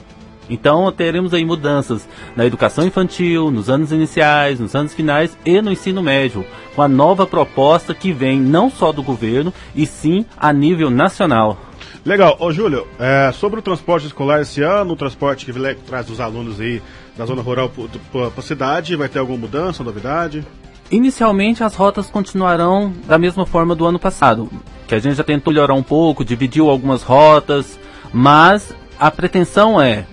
Então 0.48 0.90
teremos 0.92 1.34
aí 1.34 1.44
mudanças 1.44 2.08
na 2.36 2.46
educação 2.46 2.86
infantil, 2.86 3.50
nos 3.50 3.68
anos 3.68 3.90
iniciais, 3.90 4.60
nos 4.60 4.74
anos 4.74 4.94
finais 4.94 5.36
e 5.44 5.60
no 5.60 5.72
ensino 5.72 6.02
médio, 6.02 6.46
com 6.74 6.82
a 6.82 6.88
nova 6.88 7.26
proposta 7.26 7.92
que 7.92 8.12
vem 8.12 8.40
não 8.40 8.70
só 8.70 8.92
do 8.92 9.02
governo, 9.02 9.52
e 9.74 9.86
sim 9.86 10.24
a 10.36 10.52
nível 10.52 10.90
nacional. 10.90 11.58
Legal. 12.04 12.36
Ô, 12.38 12.52
Júlio, 12.52 12.86
é, 13.00 13.32
sobre 13.32 13.58
o 13.58 13.62
transporte 13.62 14.06
escolar 14.06 14.40
esse 14.40 14.62
ano, 14.62 14.92
o 14.92 14.96
transporte 14.96 15.44
que 15.44 15.74
traz 15.84 16.08
os 16.08 16.20
alunos 16.20 16.60
aí 16.60 16.80
da 17.16 17.26
zona 17.26 17.42
rural 17.42 17.68
para 18.12 18.28
a 18.36 18.42
cidade, 18.42 18.94
vai 18.94 19.08
ter 19.08 19.18
alguma 19.18 19.38
mudança, 19.38 19.82
novidade? 19.82 20.44
Inicialmente 20.90 21.64
as 21.64 21.74
rotas 21.74 22.08
continuarão 22.08 22.92
da 23.06 23.18
mesma 23.18 23.44
forma 23.44 23.74
do 23.74 23.86
ano 23.86 23.98
passado, 23.98 24.48
que 24.86 24.94
a 24.94 24.98
gente 24.98 25.16
já 25.16 25.24
tentou 25.24 25.52
melhorar 25.52 25.74
um 25.74 25.82
pouco, 25.82 26.24
dividiu 26.24 26.70
algumas 26.70 27.02
rotas, 27.02 27.78
mas 28.12 28.72
a 28.98 29.10
pretensão 29.10 29.80
é 29.80 30.06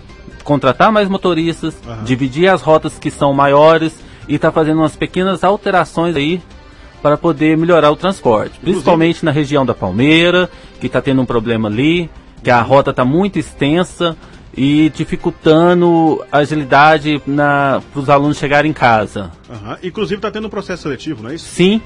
contratar 0.44 0.92
mais 0.92 1.08
motoristas, 1.08 1.75
Aham. 1.88 2.03
dividir 2.03 2.48
as 2.50 2.62
rotas 2.62 2.98
que 2.98 3.12
são 3.12 3.34
maiores 3.34 3.96
e 4.27 4.38
tá 4.38 4.51
fazendo 4.51 4.80
umas 4.80 4.96
pequenas 4.96 5.44
alterações 5.44 6.15
aí 6.15 6.42
para 7.01 7.18
poder 7.18 7.58
melhorar 7.58 7.92
o 7.92 7.96
transporte, 7.96 8.60
principalmente 8.60 9.24
na 9.25 9.32
região 9.32 9.65
da 9.65 9.74
Palmeira, 9.74 10.50
que 10.80 10.88
está 10.88 11.01
tendo 11.01 11.22
um 11.22 11.25
problema 11.25 11.68
ali, 11.68 12.10
que 12.42 12.50
a 12.50 12.62
rota 12.62 12.92
está 12.92 13.06
muito 13.06 13.38
extensa 13.38 14.15
e 14.55 14.89
dificultando 14.89 16.24
a 16.31 16.38
agilidade 16.39 17.19
para 17.25 17.81
os 17.95 18.10
alunos 18.10 18.38
chegarem 18.38 18.72
em 18.72 18.74
casa. 18.74 19.31
Aham. 19.50 19.77
Inclusive 19.83 20.17
está 20.17 20.29
tendo 20.31 20.48
um 20.48 20.50
processo 20.50 20.83
seletivo, 20.83 21.24
não 21.24 21.29
é 21.31 21.36
isso? 21.36 21.45
Sim. 21.48 21.81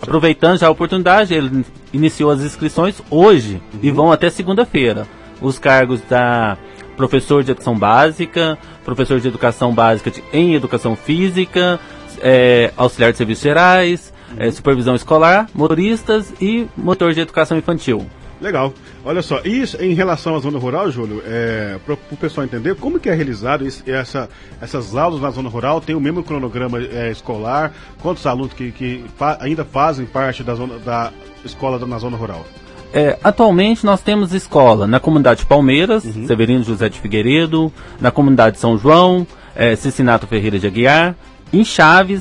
Aproveitando 0.00 0.58
já 0.58 0.66
a 0.66 0.70
oportunidade, 0.70 1.32
ele 1.34 1.64
iniciou 1.92 2.30
as 2.30 2.40
inscrições 2.40 3.00
hoje 3.10 3.60
e 3.82 3.90
vão 3.90 4.12
até 4.12 4.28
segunda-feira. 4.30 5.06
Os 5.40 5.58
cargos 5.58 6.00
da 6.02 6.56
professor 6.96 7.42
de 7.42 7.50
educação 7.50 7.76
básica, 7.76 8.56
professor 8.84 9.18
de 9.18 9.26
educação 9.26 9.72
básica 9.74 10.10
de- 10.10 10.22
em 10.32 10.54
educação 10.54 10.94
física, 10.94 11.80
é, 12.20 12.72
auxiliar 12.76 13.10
de 13.12 13.18
serviços 13.18 13.42
gerais, 13.42 14.12
é, 14.36 14.50
supervisão 14.50 14.94
escolar, 14.94 15.48
motoristas 15.54 16.32
e 16.40 16.66
motor 16.76 17.12
de 17.12 17.20
educação 17.20 17.56
infantil. 17.58 18.06
Legal. 18.44 18.74
Olha 19.06 19.22
só, 19.22 19.40
e 19.42 19.62
isso 19.62 19.82
em 19.82 19.94
relação 19.94 20.36
à 20.36 20.38
zona 20.38 20.58
rural, 20.58 20.90
Júlio, 20.90 21.22
é, 21.26 21.78
para 21.84 21.94
o 21.94 22.16
pessoal 22.16 22.44
entender, 22.44 22.74
como 22.74 23.00
que 23.00 23.08
é 23.08 23.14
realizado 23.14 23.66
esse- 23.66 23.90
essa, 23.90 24.28
essas 24.60 24.94
aulas 24.94 25.22
na 25.22 25.30
zona 25.30 25.48
rural? 25.48 25.80
Tem 25.80 25.94
o 25.96 26.00
mesmo 26.00 26.22
cronograma 26.22 26.78
é, 26.78 27.10
escolar? 27.10 27.72
Quantos 28.02 28.26
alunos 28.26 28.52
que, 28.52 28.70
que 28.70 29.02
fa- 29.16 29.38
ainda 29.40 29.64
fazem 29.64 30.04
parte 30.04 30.42
da, 30.42 30.54
zona, 30.54 30.78
da 30.78 31.10
escola 31.42 31.78
na 31.86 31.98
zona 31.98 32.18
rural? 32.18 32.44
É, 32.92 33.18
atualmente 33.24 33.84
nós 33.86 34.02
temos 34.02 34.34
escola 34.34 34.86
na 34.86 35.00
comunidade 35.00 35.46
Palmeiras, 35.46 36.02
Severino 36.26 36.62
José 36.62 36.90
de 36.90 37.00
Figueiredo, 37.00 37.72
na 37.98 38.10
comunidade 38.10 38.58
São 38.60 38.76
João, 38.76 39.26
é, 39.56 39.74
Cicinato 39.74 40.26
Ferreira 40.26 40.58
de 40.58 40.66
Aguiar, 40.66 41.16
em 41.50 41.64
Chaves, 41.64 42.20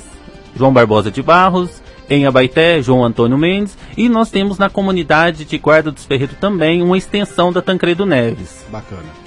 João 0.56 0.72
Barbosa 0.72 1.12
de 1.12 1.22
Barros, 1.22 1.83
em 2.14 2.26
Abaité, 2.26 2.82
João 2.82 3.04
Antônio 3.04 3.38
Mendes, 3.38 3.78
e 3.98 4.08
nós 4.10 4.30
temos 4.30 4.58
na 4.58 4.70
comunidade 4.70 5.46
de 5.46 5.58
Guarda 5.58 5.92
dos 5.92 6.06
Ferreiros 6.06 6.38
também 6.40 6.82
uma 6.82 6.98
extensão 6.98 7.52
da 7.52 7.62
Tancredo 7.62 8.06
Neves. 8.06 8.66
Bacana. 8.72 9.24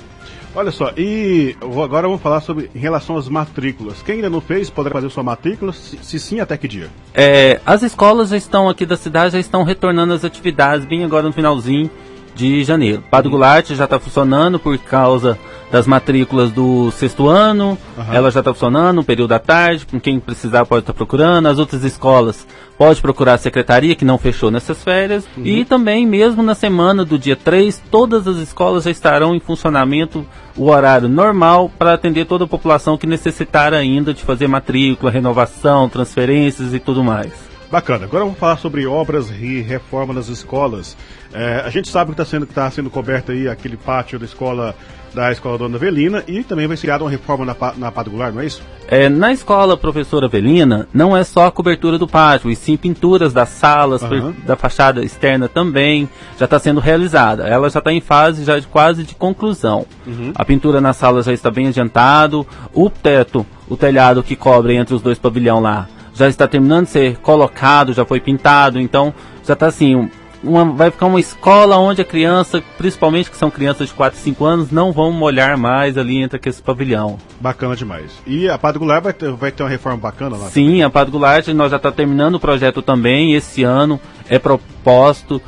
Olha 0.55 0.71
só, 0.71 0.91
e 0.97 1.55
eu 1.61 1.71
vou- 1.71 1.85
agora 1.85 2.07
vamos 2.09 2.23
falar 2.23 2.41
sobre 2.41 2.71
em 2.75 2.79
relação 2.79 3.19
às 3.19 3.29
matrículas. 3.29 4.01
Quem 4.03 4.17
ainda 4.17 4.31
não 4.31 4.41
fez, 4.41 4.71
poderá 4.71 4.95
fazer 4.95 5.11
sua 5.11 5.23
matrícula, 5.23 5.71
se, 5.73 5.99
se 6.01 6.19
sim, 6.19 6.41
até 6.41 6.57
que 6.57 6.67
dia? 6.67 6.89
É, 7.13 7.61
as 7.67 7.83
escolas 7.83 8.31
já 8.31 8.39
estão 8.39 8.67
aqui 8.67 8.87
da 8.87 8.97
cidade, 8.97 9.35
já 9.35 9.39
estão 9.39 9.65
retornando 9.65 10.15
às 10.15 10.25
atividades 10.25 10.87
bem 10.87 11.05
agora 11.05 11.27
no 11.27 11.33
finalzinho 11.33 11.91
de 12.37 12.63
janeiro. 12.63 13.03
Padre 13.11 13.31
Goulart 13.31 13.73
já 13.73 13.85
está 13.85 13.99
funcionando 13.99 14.59
por 14.59 14.77
causa 14.79 15.39
das 15.71 15.87
matrículas 15.87 16.53
do 16.53 16.91
sexto 16.93 17.29
ano, 17.29 17.77
Aham. 17.99 18.15
ela 18.15 18.31
já 18.31 18.41
está 18.41 18.53
funcionando 18.53 18.97
no 18.97 19.05
período 19.05 19.31
da 19.31 19.39
tarde, 19.39 19.85
com 19.85 19.99
quem 19.99 20.21
precisar 20.21 20.65
pode 20.65 20.83
estar 20.83 20.93
procurando. 20.93 21.47
As 21.47 21.59
outras 21.59 21.83
escolas 21.83 22.47
pode 22.79 23.01
procurar 23.01 23.35
a 23.35 23.39
secretaria, 23.39 23.97
que 23.97 24.05
não 24.05 24.19
fechou 24.19 24.51
nessas 24.51 24.85
férias. 24.85 25.27
E 25.37 25.65
também, 25.65 26.07
mesmo 26.07 26.43
na 26.43 26.55
semana 26.55 27.05
do 27.05 27.19
dia 27.19 27.35
3, 27.35 27.83
todas 27.91 28.29
as 28.29 28.37
escolas 28.37 28.85
já 28.85 28.91
estarão 28.91 29.35
em 29.35 29.41
funcionamento 29.41 30.25
o 30.57 30.71
horário 30.71 31.09
normal 31.09 31.71
para 31.79 31.95
atender 31.95 32.27
toda 32.27 32.45
a 32.45 32.49
população 32.49 32.97
que 32.97 33.07
necessitar 33.07 33.75
ainda 33.75 34.15
de 34.15 34.23
fazer 34.23 34.47
matrícula, 34.47 35.11
renovação, 35.11 35.89
transferências 35.89 36.73
e 36.73 36.79
tudo 36.79 37.03
mais. 37.03 37.46
Bacana. 37.77 38.07
Agora 38.07 38.25
vamos 38.25 38.39
falar 38.39 38.57
sobre 38.57 38.87
obras 38.87 39.31
e 39.31 39.61
reforma 39.61 40.15
nas 40.15 40.29
escolas. 40.29 40.97
É, 41.31 41.63
a 41.63 41.69
gente 41.69 41.91
sabe 41.91 42.07
que 42.07 42.13
está 42.15 42.25
sendo, 42.25 42.47
tá 42.47 42.71
sendo 42.71 42.89
coberto 42.89 43.33
aí 43.33 43.47
aquele 43.51 43.77
pátio 43.77 44.19
da 44.19 44.25
escola 44.25 44.75
da 45.13 45.31
escola 45.31 45.59
Dona 45.59 45.77
Avelina 45.77 46.25
e 46.27 46.43
também 46.43 46.67
vai 46.67 46.77
ser 46.77 46.83
criada 46.87 47.05
uma 47.05 47.11
reforma 47.11 47.45
na, 47.45 47.55
na 47.77 47.93
Padular, 47.93 48.33
não 48.33 48.41
é 48.41 48.47
isso? 48.47 48.63
É, 48.89 49.11
na 49.11 49.31
escola 49.31 49.77
professora 49.77 50.27
Avelina, 50.27 50.89
não 50.93 51.15
é 51.15 51.23
só 51.23 51.47
a 51.47 51.53
cobertura 51.53 51.99
do 51.99 52.09
pátio, 52.09 52.51
e 52.51 52.57
sim 52.57 52.77
pinturas 52.79 53.33
das 53.33 53.51
salas, 53.51 54.03
Aham. 54.03 54.35
da 54.47 54.57
fachada 54.57 55.05
externa 55.05 55.49
também, 55.49 56.09
já 56.39 56.45
está 56.47 56.59
sendo 56.59 56.81
realizada. 56.81 57.47
Ela 57.47 57.69
já 57.69 57.79
está 57.79 57.93
em 57.93 58.01
fase 58.01 58.45
já 58.45 58.59
de, 58.59 58.67
quase 58.67 59.05
de 59.05 59.15
conclusão. 59.15 59.87
A 60.35 60.45
pintura 60.45 60.81
na 60.81 60.93
sala 60.93 61.23
já 61.23 61.33
está 61.33 61.51
bem 61.51 61.69
adiantado, 61.69 62.47
o 62.73 62.89
teto, 62.89 63.45
o 63.69 63.77
telhado 63.77 64.23
que 64.23 64.37
cobre 64.37 64.77
entre 64.77 64.95
os 64.95 65.03
dois 65.03 65.19
pavilhão 65.19 65.61
lá, 65.61 65.89
já 66.17 66.29
está 66.29 66.49
terminando 66.49 66.87
de 66.87 66.91
ser 66.93 67.17
colocado, 67.19 67.93
já 67.93 68.05
foi 68.05 68.19
pintado, 68.21 68.81
então 68.81 69.13
já 69.45 69.53
está 69.53 69.67
assim, 69.67 69.95
um- 69.95 70.11
uma, 70.45 70.65
vai 70.65 70.91
ficar 70.91 71.07
uma 71.07 71.19
escola 71.19 71.77
onde 71.77 72.01
a 72.01 72.05
criança, 72.05 72.63
principalmente 72.79 73.31
que 73.31 73.37
são 73.37 73.51
crianças 73.51 73.89
de 73.89 73.95
4 73.95 74.19
e 74.19 74.23
5 74.23 74.45
anos, 74.45 74.71
não 74.71 74.93
vão 74.93 75.11
molhar 75.11 75.57
mais 75.59 75.99
ali 75.99 76.19
entre 76.23 76.37
aquele 76.37 76.55
pavilhão. 76.57 77.19
Bacana 77.41 77.75
demais. 77.75 78.13
E 78.27 78.49
a 78.49 78.57
Padular 78.57 79.03
vai 79.03 79.13
ter, 79.13 79.33
vai 79.33 79.51
ter 79.51 79.63
uma 79.65 79.69
reforma 79.69 79.99
bacana 79.99 80.37
lá? 80.37 80.47
Sim, 80.49 80.83
a 80.83 80.91
Padre 80.91 81.11
Goulart, 81.11 81.49
nós 81.49 81.71
já 81.71 81.79
está 81.79 81.91
terminando 81.91 82.37
o 82.37 82.41
projeto 82.41 82.81
também. 82.81 83.35
Esse 83.35 83.65
ano 83.65 83.99
é 84.29 84.39
proposto 84.39 85.41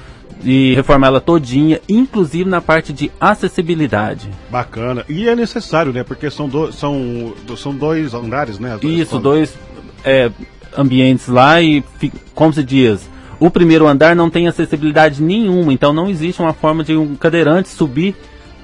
de 0.43 0.75
reformar 0.75 1.09
ela 1.09 1.21
todinha, 1.21 1.81
inclusive 1.89 2.49
na 2.49 2.61
parte 2.61 2.93
de 2.93 3.11
acessibilidade. 3.21 4.31
Bacana. 4.51 5.05
E 5.09 5.29
é 5.29 5.35
necessário, 5.37 5.93
né? 5.93 6.03
Porque 6.03 6.31
são, 6.31 6.49
do, 6.49 6.73
são, 6.73 7.33
do- 7.47 7.57
são 7.57 7.75
dois 7.75 8.15
andares, 8.15 8.59
né? 8.59 8.79
Isso, 8.83 9.03
escolas. 9.03 9.23
dois 9.23 9.59
é, 10.05 10.31
ambientes 10.79 11.27
lá 11.27 11.61
e, 11.61 11.83
como 12.35 12.53
se 12.53 12.63
diz, 12.63 13.11
o 13.41 13.51
primeiro 13.51 13.87
andar 13.87 14.15
não 14.15 14.31
tem 14.31 14.47
acessibilidade 14.47 15.23
nenhuma, 15.23 15.73
então 15.73 15.93
não 15.93 16.09
existe 16.09 16.41
uma 16.41 16.53
forma 16.53 16.85
de 16.85 16.97
um 16.97 17.17
cadeirante 17.17 17.69
subir 17.69 18.15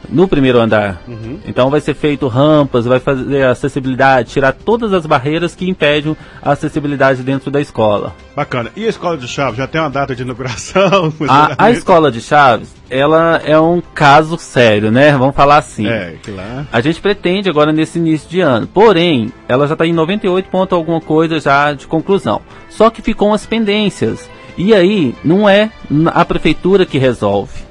no 0.09 0.29
primeiro 0.29 0.59
andar. 0.59 1.03
Uhum. 1.07 1.39
Então 1.47 1.71
vai 1.71 1.81
ser 1.81 1.95
feito 1.95 2.27
rampas, 2.29 2.85
vai 2.85 3.01
fazer 3.01 3.47
acessibilidade, 3.47 4.31
tirar 4.31 4.53
todas 4.53 4.93
as 4.93 5.07
barreiras 5.07 5.55
que 5.55 5.69
impedem 5.69 6.17
a 6.43 6.53
acessibilidade 6.53 7.23
dentro 7.23 7.51
da 7.51 7.61
escola. 7.61 8.15
Bacana. 8.35 8.71
E 8.77 8.85
a 8.85 8.89
escola 8.89 9.17
de 9.17 9.29
Chaves? 9.29 9.57
Já 9.59 9.67
tem 9.67 9.81
uma 9.81 9.91
data 9.91 10.15
de 10.15 10.23
inauguração? 10.23 11.13
A, 11.29 11.67
a 11.67 11.71
escola 11.71 12.11
de 12.11 12.21
Chaves, 12.21 12.75
ela 12.91 13.41
é 13.45 13.59
um 13.59 13.81
caso 13.81 14.37
sério, 14.37 14.91
né? 14.91 15.17
Vamos 15.17 15.35
falar 15.35 15.59
assim. 15.59 15.87
É, 15.87 16.17
lá. 16.29 16.67
A 16.73 16.81
gente 16.81 17.01
pretende 17.01 17.49
agora 17.49 17.73
nesse 17.73 17.99
início 17.99 18.29
de 18.29 18.41
ano. 18.41 18.67
Porém, 18.67 19.33
ela 19.49 19.67
já 19.67 19.75
está 19.75 19.87
em 19.87 19.93
98 19.93 20.49
ponto 20.49 20.75
alguma 20.75 21.01
coisa 21.01 21.39
já 21.39 21.73
de 21.73 21.87
conclusão. 21.87 22.43
Só 22.69 22.91
que 22.91 23.03
ficou 23.03 23.29
umas 23.29 23.47
pendências. 23.47 24.29
E 24.57 24.73
aí, 24.75 25.15
não 25.25 25.49
é 25.49 25.71
a 26.13 26.25
prefeitura 26.25 26.87
que 26.87 26.99
resolve. 26.99 27.65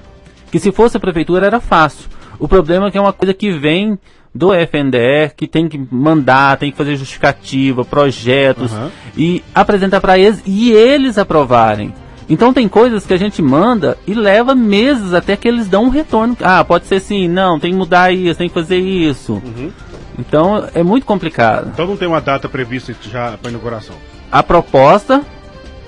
Que 0.52 0.60
se 0.60 0.72
fosse 0.72 0.98
a 0.98 1.00
prefeitura 1.00 1.46
era 1.46 1.60
fácil. 1.60 2.10
O 2.44 2.48
problema 2.50 2.88
é 2.88 2.92
que 2.92 2.98
é 2.98 3.02
uma 3.02 3.14
coisa 3.14 3.34
que 3.34 3.54
vem 3.54 3.98
do 4.36 4.54
FNDE, 4.54 5.32
que 5.34 5.48
tem 5.48 5.70
que 5.70 5.82
mandar, 5.90 6.58
tem 6.58 6.72
que 6.72 6.78
fazer 6.78 6.98
justificativa, 6.98 7.86
projetos 7.86 8.74
Aham. 8.74 8.92
e 9.16 9.42
apresentar 9.56 10.02
para 10.02 10.20
eles 10.20 10.44
e 10.46 10.70
eles 10.74 11.18
aprovarem. 11.18 11.94
Então 12.28 12.52
tem 12.54 12.68
coisas 12.68 13.06
que 13.06 13.14
a 13.14 13.18
gente 13.18 13.42
manda 13.42 13.98
e 14.06 14.14
leva 14.14 14.54
meses 14.54 15.14
até 15.14 15.38
que 15.38 15.48
eles 15.48 15.70
dão 15.70 15.86
um 15.86 15.90
retorno. 15.90 16.36
Ah, 16.42 16.66
pode 16.66 16.86
ser 16.86 16.96
assim, 16.96 17.30
não, 17.30 17.58
tem 17.58 17.72
que 17.72 17.78
mudar 17.78 18.12
isso, 18.12 18.40
tem 18.40 18.50
que 18.50 18.54
fazer 18.54 18.78
isso. 18.78 19.42
Então 20.20 20.68
é 20.76 20.84
muito 20.84 21.06
complicado. 21.06 21.70
Então 21.74 21.88
não 21.88 21.96
tem 21.96 22.10
uma 22.10 22.20
data 22.20 22.50
prevista 22.50 22.94
já 23.10 23.38
para 23.42 23.52
inauguração. 23.52 23.96
A 24.30 24.44
proposta 24.44 25.22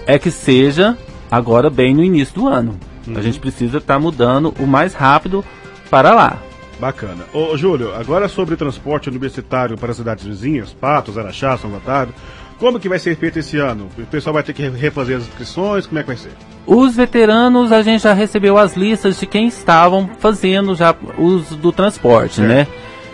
é 0.08 0.18
que 0.18 0.32
seja 0.32 0.98
agora 1.30 1.70
bem 1.70 1.94
no 1.94 2.02
início 2.02 2.34
do 2.34 2.48
ano. 2.48 2.80
A 3.14 3.22
gente 3.22 3.42
precisa 3.42 3.80
estar 3.80 4.00
mudando 4.00 4.54
o 4.58 4.66
mais 4.66 4.94
rápido 4.94 5.44
para 5.90 6.16
lá. 6.16 6.45
Bacana. 6.80 7.24
Ô, 7.34 7.56
Júlio, 7.58 7.96
agora 7.96 8.28
sobre 8.28 8.56
transporte 8.56 9.10
universitário 9.10 9.78
para 9.78 9.92
as 9.92 9.98
cidades 9.98 10.26
vizinhas, 10.26 10.74
Patos, 10.74 11.18
Araxá, 11.18 11.58
São 11.58 11.70
Gotardo, 11.70 12.14
como 12.60 12.80
que 12.80 12.88
vai 12.90 13.00
ser 13.00 13.16
feito 13.18 13.40
esse 13.40 13.58
ano? 13.58 13.88
O 13.98 14.06
pessoal 14.06 14.34
vai 14.34 14.44
ter 14.44 14.54
que 14.54 14.68
refazer 14.70 15.18
as 15.18 15.24
inscrições, 15.24 15.86
como 15.88 16.00
é 16.00 16.04
que 16.04 16.08
vai 16.08 16.18
ser? 16.18 16.32
Os 16.66 16.96
veteranos, 16.96 17.72
a 17.72 17.82
gente 17.82 18.04
já 18.04 18.14
recebeu 18.14 18.58
as 18.58 18.76
listas 18.76 19.20
de 19.20 19.26
quem 19.26 19.48
estavam 19.48 20.10
fazendo 20.20 20.74
já 20.76 20.96
uso 21.18 21.56
do 21.56 21.72
transporte, 21.72 22.36
Certo. 22.36 22.48
né? 22.48 22.68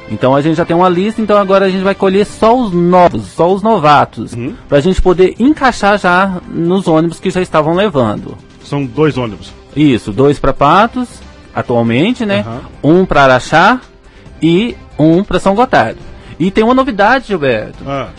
Então 0.10 0.36
a 0.36 0.41
gente 0.41 0.56
já 0.58 0.65
tem 0.65 0.75
uma 0.75 0.89
lista, 0.89 1.22
então 1.22 1.38
agora 1.38 1.65
a 1.65 1.70
gente 1.70 1.84
vai 1.84 1.96
colher 1.96 2.25
só 2.25 2.56
os 2.58 2.72
novos, 2.74 3.27
só 3.27 3.51
os 3.51 3.62
novatos, 3.63 4.34
Uhum. 4.34 4.53
para 4.68 4.77
a 4.77 4.82
gente 4.82 5.01
poder 5.01 5.36
encaixar 5.39 5.98
já 5.98 6.41
nos 6.50 6.88
ônibus 6.88 7.20
que 7.20 7.30
já 7.30 7.41
estavam 7.41 7.74
levando. 7.74 8.38
São 8.63 8.86
dois 8.86 9.18
ônibus. 9.18 9.53
Isso, 9.75 10.12
dois 10.12 10.38
para 10.38 10.51
Patos, 10.53 11.08
atualmente, 11.53 12.25
né? 12.25 12.43
Aham. 12.45 12.61
Um 12.83 13.05
para 13.05 13.23
Araxá 13.23 13.79
e 14.41 14.75
um 14.97 15.23
para 15.23 15.39
São 15.39 15.55
Gotardo. 15.55 15.99
E 16.39 16.49
tem 16.49 16.63
uma 16.63 16.73
novidade, 16.73 17.27
Gilberto. 17.27 17.83
Ah, 17.87 18.09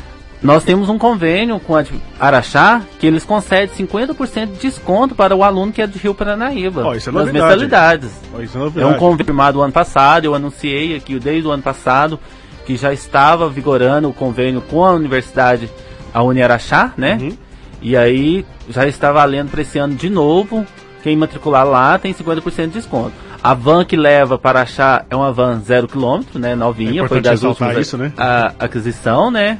Nós 0.42 0.64
temos 0.64 0.88
um 0.88 0.98
convênio 0.98 1.58
com 1.60 1.76
a 1.76 1.84
Araxá 2.20 2.82
que 2.98 3.06
eles 3.06 3.24
concedem 3.24 3.74
50% 3.86 4.52
de 4.52 4.58
desconto 4.58 5.14
para 5.14 5.34
o 5.34 5.42
aluno 5.42 5.72
que 5.72 5.82
é 5.82 5.86
de 5.86 5.98
Rio 5.98 6.14
Paranaíba. 6.14 6.84
Ó, 6.84 6.94
isso 6.94 7.10
é 7.10 7.12
nas 7.12 7.30
mensalidades. 7.32 8.10
ó, 8.34 8.40
isso 8.40 8.58
é 8.76 8.80
É 8.80 8.86
um 8.86 8.94
convênio 8.94 9.24
firmado 9.26 9.58
o 9.58 9.62
ano 9.62 9.72
passado, 9.72 10.24
eu 10.24 10.34
anunciei 10.34 10.96
aqui 10.96 11.18
desde 11.18 11.46
o 11.48 11.50
ano 11.50 11.62
passado 11.62 12.18
que 12.64 12.76
já 12.76 12.92
estava 12.92 13.48
vigorando 13.48 14.08
o 14.08 14.12
convênio 14.12 14.60
com 14.60 14.84
a 14.84 14.92
universidade, 14.92 15.68
a 16.14 16.22
Uniaraxá, 16.22 16.92
né? 16.96 17.18
Uhum. 17.20 17.36
E 17.80 17.96
aí 17.96 18.46
já 18.68 18.86
está 18.86 19.10
valendo 19.10 19.50
para 19.50 19.62
esse 19.62 19.78
ano 19.78 19.94
de 19.96 20.08
novo. 20.08 20.64
Quem 21.02 21.16
matricular 21.16 21.66
lá 21.66 21.98
tem 21.98 22.14
50% 22.14 22.66
de 22.66 22.72
desconto. 22.74 23.12
A 23.42 23.54
van 23.54 23.84
que 23.84 23.96
leva 23.96 24.38
para 24.38 24.60
Araxá 24.60 25.04
é 25.10 25.16
uma 25.16 25.32
van 25.32 25.60
zero 25.60 25.88
quilômetro, 25.88 26.38
né? 26.38 26.52
É 26.52 26.54
Novinha, 26.54 27.06
foi 27.06 27.18
importante 27.18 27.24
das 27.24 27.42
últimas 27.42 27.76
isso, 27.76 27.98
né? 27.98 28.12
a 28.16 28.54
aquisição, 28.58 29.30
né? 29.30 29.58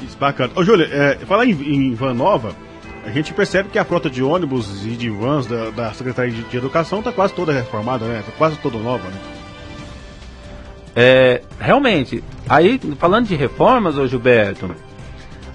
Isso, 0.00 0.16
bacana. 0.16 0.52
Ô, 0.54 0.62
Júlio, 0.62 0.86
é, 0.88 1.16
falar 1.26 1.46
em, 1.46 1.50
em 1.50 1.94
van 1.94 2.14
nova, 2.14 2.54
a 3.04 3.10
gente 3.10 3.34
percebe 3.34 3.70
que 3.70 3.78
a 3.78 3.84
frota 3.84 4.08
de 4.08 4.22
ônibus 4.22 4.86
e 4.86 4.90
de 4.90 5.10
vans 5.10 5.46
da, 5.46 5.70
da 5.70 5.92
Secretaria 5.94 6.32
de, 6.32 6.42
de 6.42 6.56
Educação 6.56 7.00
está 7.00 7.10
quase 7.10 7.34
toda 7.34 7.52
reformada, 7.52 8.04
né? 8.04 8.22
Tá 8.24 8.32
quase 8.38 8.56
toda 8.58 8.78
nova, 8.78 9.08
né? 9.08 9.18
É, 10.94 11.42
realmente, 11.60 12.22
aí 12.48 12.80
falando 12.98 13.26
de 13.26 13.34
reformas, 13.34 13.98
ô 13.98 14.06
Gilberto, 14.06 14.70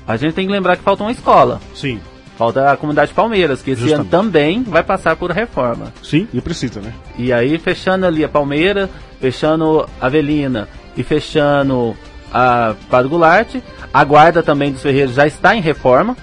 a 0.06 0.18
gente 0.18 0.34
tem 0.34 0.46
que 0.46 0.52
lembrar 0.52 0.76
que 0.76 0.84
falta 0.84 1.04
uma 1.04 1.12
escola. 1.12 1.62
Sim, 1.74 2.00
Falta 2.38 2.72
a 2.72 2.78
comunidade 2.78 3.14
Palmeiras, 3.14 3.62
que 3.62 3.72
esse 3.72 3.82
ano 3.82 3.90
Justamente. 4.04 4.10
também 4.12 4.64
vai 4.64 4.82
passar 4.84 5.16
por 5.16 5.32
reforma. 5.32 5.94
sim, 6.04 6.28
e 6.34 6.42
precisa, 6.42 6.80
né? 6.82 6.94
E 7.18 7.32
aí, 7.32 7.58
fechando 7.60 8.06
ali 8.06 8.24
a 8.24 8.30
Palmeira, 8.30 8.90
fechando 9.20 9.88
a 10.00 10.06
Avelina 10.08 10.68
e 10.98 11.04
fechando 11.04 11.96
a 12.34 12.74
Padre 12.90 13.10
Goulart, 13.10 13.56
a 13.94 14.04
guarda 14.04 14.42
também 14.42 14.72
dos 14.72 14.82
Ferreiros 14.82 15.14
já 15.16 15.28
está 15.28 15.56
em 15.56 15.62
reforma. 15.62 16.18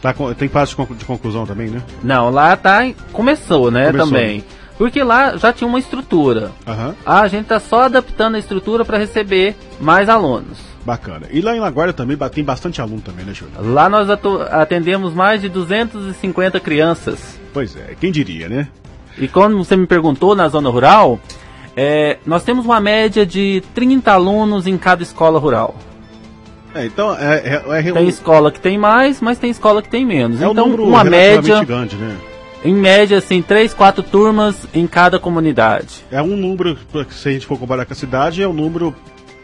Tá 0.00 0.14
tem 0.36 0.48
fase 0.48 0.70
de, 0.70 0.76
conclu- 0.76 0.96
de 0.96 1.04
conclusão 1.04 1.46
também, 1.46 1.68
né? 1.70 1.82
Não, 2.02 2.30
lá 2.30 2.54
tá 2.56 2.80
começou, 3.12 3.70
né, 3.70 3.86
Começou, 3.86 4.08
também. 4.12 4.44
Porque 4.76 5.02
lá 5.02 5.36
já 5.36 5.52
tinha 5.52 5.66
uma 5.66 5.78
estrutura. 5.78 6.50
Ah, 7.06 7.20
a 7.22 7.28
gente 7.28 7.46
tá 7.46 7.58
só 7.58 7.82
adaptando 7.84 8.34
a 8.34 8.38
estrutura 8.38 8.84
para 8.84 8.98
receber 8.98 9.56
mais 9.80 10.08
alunos. 10.08 10.58
Bacana. 10.84 11.26
E 11.30 11.40
lá 11.40 11.56
em 11.56 11.60
Laguarda 11.60 11.92
também 11.92 12.16
tem 12.30 12.44
bastante 12.44 12.80
aluno 12.80 13.00
também, 13.00 13.24
né, 13.24 13.32
Júlio? 13.32 13.54
Lá 13.72 13.88
nós 13.88 14.08
atendemos 14.10 15.12
mais 15.12 15.40
de 15.40 15.48
250 15.48 16.60
crianças. 16.60 17.38
Pois 17.52 17.76
é, 17.76 17.94
quem 17.98 18.12
diria, 18.12 18.48
né? 18.48 18.68
E 19.18 19.28
quando 19.28 19.56
você 19.56 19.76
me 19.76 19.86
perguntou 19.86 20.34
na 20.34 20.48
zona 20.48 20.68
rural, 20.68 21.20
é, 21.76 22.18
nós 22.26 22.42
temos 22.44 22.64
uma 22.64 22.80
média 22.80 23.24
de 23.24 23.62
30 23.74 24.12
alunos 24.12 24.66
em 24.66 24.76
cada 24.76 25.02
escola 25.02 25.38
rural. 25.38 25.76
É, 26.74 26.84
então 26.84 27.16
é, 27.16 27.62
é, 27.68 27.88
é, 27.88 27.92
Tem 27.92 28.08
escola 28.08 28.50
que 28.50 28.60
tem 28.60 28.76
mais, 28.76 29.20
mas 29.20 29.38
tem 29.38 29.50
escola 29.50 29.80
que 29.80 29.88
tem 29.88 30.04
menos. 30.04 30.42
é 30.42 30.48
um 30.48 30.52
então, 30.52 30.64
número 30.64 30.84
uma 30.84 31.04
média, 31.04 31.64
grande, 31.64 31.94
né? 31.94 32.16
em 32.64 32.74
média, 32.74 33.18
assim, 33.18 33.40
3, 33.42 33.72
4 33.74 34.02
turmas 34.02 34.66
em 34.74 34.86
cada 34.86 35.18
comunidade. 35.18 36.04
É 36.10 36.20
um 36.20 36.36
número, 36.36 36.76
se 37.10 37.28
a 37.28 37.32
gente 37.32 37.46
for 37.46 37.58
comparar 37.58 37.84
com 37.84 37.92
a 37.92 37.96
cidade, 37.96 38.42
é 38.42 38.48
um 38.48 38.52
número 38.52 38.94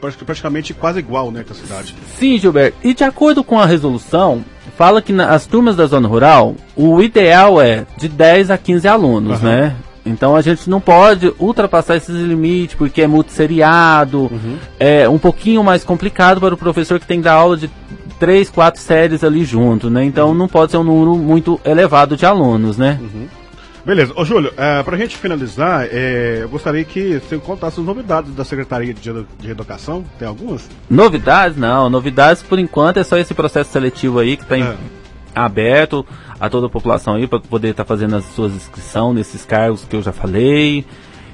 praticamente 0.01 0.75
quase 0.75 0.99
igual, 0.99 1.31
né, 1.31 1.45
com 1.45 1.53
a 1.53 1.57
cidade. 1.57 1.95
Sim, 2.19 2.39
Gilberto. 2.39 2.79
E 2.83 2.95
de 2.95 3.05
acordo 3.05 3.45
com 3.45 3.59
a 3.59 3.67
resolução, 3.67 4.45
fala 4.77 5.03
que 5.03 5.13
nas 5.13 5.47
turmas 5.47 5.77
da 5.77 5.87
zona 5.87 6.09
rural, 6.09 6.55
o 6.77 7.03
ideal 7.03 7.61
é 7.61 7.87
de 7.97 8.09
10 8.09 8.51
a 8.51 8.59
15 8.59 8.89
alunos, 8.89 9.39
Aham. 9.41 9.49
né? 9.51 9.77
Então 10.05 10.35
a 10.35 10.41
gente 10.41 10.69
não 10.71 10.81
pode 10.81 11.33
ultrapassar 11.39 11.97
esses 11.97 12.15
limites, 12.15 12.75
porque 12.75 13.03
é 13.03 13.07
multisseriado, 13.07 14.31
é 14.79 15.09
um 15.09 15.19
pouquinho 15.19 15.63
mais 15.63 15.85
complicado 15.85 16.41
para 16.41 16.55
o 16.55 16.57
professor 16.57 16.99
que 16.99 17.07
tem 17.07 17.19
que 17.19 17.25
dar 17.25 17.35
aula 17.35 17.57
de 17.57 17.71
três, 18.19 18.51
quatro 18.51 18.81
séries 18.81 19.23
ali 19.23 19.45
junto, 19.45 19.91
né? 19.91 20.05
Então 20.05 20.35
não 20.35 20.49
pode 20.49 20.73
ser 20.73 20.79
um 20.79 20.85
número 20.85 21.17
muito 21.17 21.61
elevado 21.65 22.17
de 22.17 22.25
alunos, 22.27 22.77
né? 22.77 22.99
Beleza. 23.85 24.13
Ô, 24.15 24.25
Júlio, 24.25 24.53
é, 24.57 24.83
pra 24.83 24.97
gente 24.97 25.17
finalizar, 25.17 25.87
é, 25.91 26.41
eu 26.43 26.49
gostaria 26.49 26.85
que 26.85 27.15
você 27.19 27.39
contasse 27.39 27.81
as 27.81 27.87
novidades 27.87 28.35
da 28.35 28.45
Secretaria 28.45 28.93
de, 28.93 29.09
Edu- 29.09 29.27
de 29.39 29.51
Educação. 29.51 30.05
Tem 30.19 30.29
algumas? 30.29 30.69
Novidades? 30.89 31.57
Não, 31.57 31.89
novidades 31.89 32.43
por 32.43 32.59
enquanto 32.59 32.99
é 32.99 33.05
só 33.05 33.17
esse 33.17 33.33
processo 33.33 33.73
seletivo 33.73 34.19
aí 34.19 34.37
que 34.37 34.43
está 34.43 34.59
É. 34.59 34.77
aberto 35.35 36.05
a 36.39 36.49
toda 36.51 36.67
a 36.67 36.71
população 36.71 37.15
aí 37.15 37.27
para 37.27 37.41
poder 37.41 37.71
estar 37.71 37.85
tá 37.85 37.89
fazendo 37.89 38.17
as 38.17 38.25
suas 38.27 38.53
inscrições 38.53 39.15
nesses 39.15 39.45
cargos 39.45 39.85
que 39.85 39.97
eu 39.97 40.03
já 40.03 40.13
falei. 40.13 40.85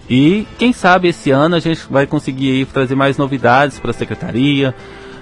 E 0.09 0.47
quem 0.57 0.73
sabe 0.73 1.09
esse 1.09 1.33
ano 1.33 1.57
a 1.57 1.61
gente 1.61 1.81
vai 1.91 2.07
conseguir 2.07 2.53
aí 2.53 2.65
trazer 2.65 2.95
mais 2.95 3.17
novidades 3.19 3.81
para 3.81 3.91
a 3.91 3.95
secretaria, 3.95 4.73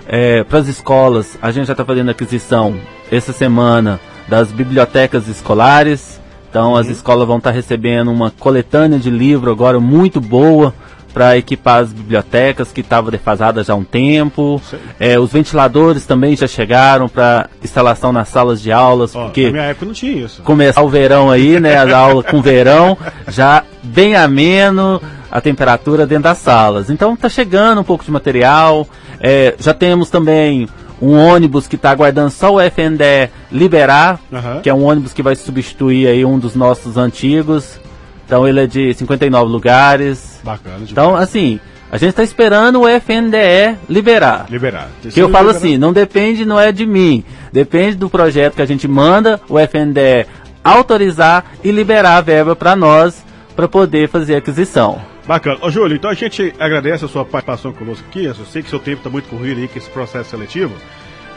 é, 0.06 0.44
para 0.44 0.58
as 0.58 0.68
escolas. 0.68 1.38
A 1.40 1.50
gente 1.50 1.66
já 1.66 1.72
está 1.72 1.84
fazendo 1.86 2.10
aquisição 2.10 2.76
essa 3.10 3.32
semana 3.32 3.98
das 4.28 4.52
bibliotecas 4.52 5.26
escolares. 5.26 6.20
Então 6.54 6.70
uhum. 6.70 6.76
as 6.76 6.86
escolas 6.86 7.26
vão 7.26 7.38
estar 7.38 7.50
tá 7.50 7.56
recebendo 7.56 8.12
uma 8.12 8.30
coletânea 8.30 8.96
de 8.96 9.10
livro 9.10 9.50
agora 9.50 9.80
muito 9.80 10.20
boa 10.20 10.72
para 11.12 11.36
equipar 11.36 11.82
as 11.82 11.92
bibliotecas 11.92 12.70
que 12.70 12.80
estavam 12.80 13.10
defasadas 13.10 13.66
já 13.66 13.72
há 13.72 13.76
um 13.76 13.82
tempo. 13.82 14.62
É, 15.00 15.18
os 15.18 15.32
ventiladores 15.32 16.06
também 16.06 16.36
já 16.36 16.46
chegaram 16.46 17.08
para 17.08 17.50
instalação 17.60 18.12
nas 18.12 18.28
salas 18.28 18.62
de 18.62 18.70
aulas, 18.70 19.16
oh, 19.16 19.24
porque 19.24 19.46
na 19.46 19.50
minha 19.50 19.64
época 19.64 19.86
não 19.86 19.92
tinha 19.92 20.24
isso. 20.24 20.42
Começar 20.42 20.82
o 20.82 20.88
verão 20.88 21.28
aí, 21.28 21.58
né, 21.58 21.76
a 21.76 21.98
aula 21.98 22.22
com 22.22 22.40
verão, 22.40 22.96
já 23.26 23.64
bem 23.82 24.14
ameno 24.14 25.02
a 25.32 25.40
temperatura 25.40 26.06
dentro 26.06 26.24
das 26.24 26.38
salas. 26.38 26.88
Então 26.88 27.16
tá 27.16 27.28
chegando 27.28 27.80
um 27.80 27.84
pouco 27.84 28.04
de 28.04 28.12
material. 28.12 28.86
É, 29.20 29.56
já 29.58 29.74
temos 29.74 30.08
também 30.08 30.68
um 31.00 31.16
ônibus 31.16 31.66
que 31.66 31.76
está 31.76 31.90
aguardando 31.90 32.30
só 32.30 32.54
o 32.54 32.60
FNDE 32.60 33.30
liberar, 33.50 34.20
uhum. 34.30 34.60
que 34.62 34.70
é 34.70 34.74
um 34.74 34.84
ônibus 34.84 35.12
que 35.12 35.22
vai 35.22 35.36
substituir 35.36 36.06
aí 36.06 36.24
um 36.24 36.38
dos 36.38 36.54
nossos 36.54 36.96
antigos. 36.96 37.78
Então 38.26 38.46
ele 38.46 38.60
é 38.60 38.66
de 38.66 38.94
59 38.94 39.50
lugares. 39.50 40.40
Bacana. 40.42 40.76
Demais. 40.76 40.90
Então, 40.90 41.14
assim, 41.16 41.60
a 41.90 41.98
gente 41.98 42.10
está 42.10 42.22
esperando 42.22 42.80
o 42.80 42.88
FNDE 42.88 43.76
liberar. 43.88 44.46
Liberar. 44.50 44.88
Que 45.12 45.20
eu 45.20 45.28
falo 45.28 45.50
assim, 45.50 45.76
não 45.76 45.92
depende, 45.92 46.44
não 46.44 46.58
é 46.58 46.72
de 46.72 46.86
mim. 46.86 47.22
Depende 47.52 47.96
do 47.96 48.10
projeto 48.10 48.54
que 48.54 48.62
a 48.62 48.66
gente 48.66 48.88
manda, 48.88 49.40
o 49.48 49.58
FNDE 49.58 50.26
autorizar 50.64 51.44
e 51.62 51.70
liberar 51.70 52.16
a 52.16 52.20
verba 52.20 52.56
para 52.56 52.74
nós 52.74 53.22
para 53.54 53.68
poder 53.68 54.08
fazer 54.08 54.34
a 54.34 54.38
aquisição. 54.38 55.13
Bacana. 55.26 55.58
Ô, 55.62 55.70
Júlio, 55.70 55.96
então 55.96 56.10
a 56.10 56.14
gente 56.14 56.54
agradece 56.58 57.04
a 57.04 57.08
sua 57.08 57.24
participação 57.24 57.72
conosco 57.72 58.04
aqui. 58.08 58.24
Eu 58.24 58.34
sei 58.34 58.62
que 58.62 58.68
seu 58.68 58.78
tempo 58.78 58.98
está 58.98 59.10
muito 59.10 59.28
corrido 59.28 59.60
aí 59.60 59.68
com 59.68 59.78
esse 59.78 59.88
processo 59.88 60.30
seletivo. 60.30 60.74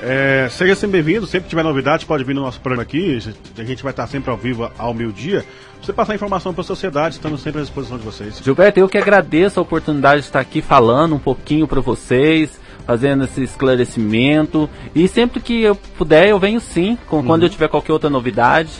É, 0.01 0.47
seja 0.51 0.75
sempre 0.75 1.01
bem-vindo, 1.01 1.25
sempre 1.25 1.45
que 1.45 1.49
tiver 1.49 1.63
novidade, 1.63 2.05
pode 2.05 2.23
vir 2.23 2.35
no 2.35 2.41
nosso 2.41 2.59
programa 2.59 2.83
aqui. 2.83 3.17
A 3.57 3.63
gente 3.63 3.81
vai 3.81 3.91
estar 3.91 4.05
sempre 4.05 4.29
ao 4.29 4.37
vivo 4.37 4.71
ao 4.77 4.93
meio-dia. 4.93 5.43
Você 5.81 5.91
passar 5.93 6.13
informação 6.13 6.53
para 6.53 6.61
a 6.61 6.65
sociedade, 6.65 7.15
estamos 7.15 7.41
sempre 7.41 7.61
à 7.61 7.63
disposição 7.63 7.97
de 7.97 8.03
vocês. 8.03 8.41
Gilberto, 8.43 8.79
eu 8.79 8.89
que 8.89 8.97
agradeço 8.97 9.59
a 9.59 9.63
oportunidade 9.63 10.21
de 10.21 10.27
estar 10.27 10.39
aqui 10.39 10.61
falando 10.61 11.15
um 11.15 11.19
pouquinho 11.19 11.67
para 11.67 11.81
vocês, 11.81 12.59
fazendo 12.85 13.23
esse 13.23 13.41
esclarecimento. 13.43 14.69
E 14.93 15.07
sempre 15.07 15.39
que 15.39 15.63
eu 15.63 15.75
puder, 15.75 16.29
eu 16.29 16.39
venho 16.39 16.59
sim, 16.59 16.97
com, 17.07 17.17
uhum. 17.17 17.25
quando 17.25 17.43
eu 17.43 17.49
tiver 17.49 17.67
qualquer 17.67 17.93
outra 17.93 18.09
novidade. 18.09 18.71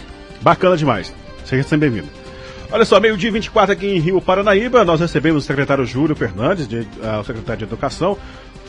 Bacana 0.42 0.78
demais. 0.78 1.14
Seja 1.46 1.64
sempre 1.64 1.90
bem-vindo. 1.90 2.27
Olha 2.70 2.84
só, 2.84 3.00
meio-dia 3.00 3.32
24 3.32 3.72
aqui 3.72 3.88
em 3.88 4.00
Rio 4.00 4.20
Paranaíba, 4.20 4.84
nós 4.84 5.00
recebemos 5.00 5.46
o 5.46 5.48
secretário 5.48 5.86
Júlio 5.86 6.14
Fernandes, 6.18 6.68
de, 6.68 6.80
uh, 6.80 7.22
o 7.22 7.24
secretário 7.24 7.60
de 7.60 7.64
Educação, 7.64 8.18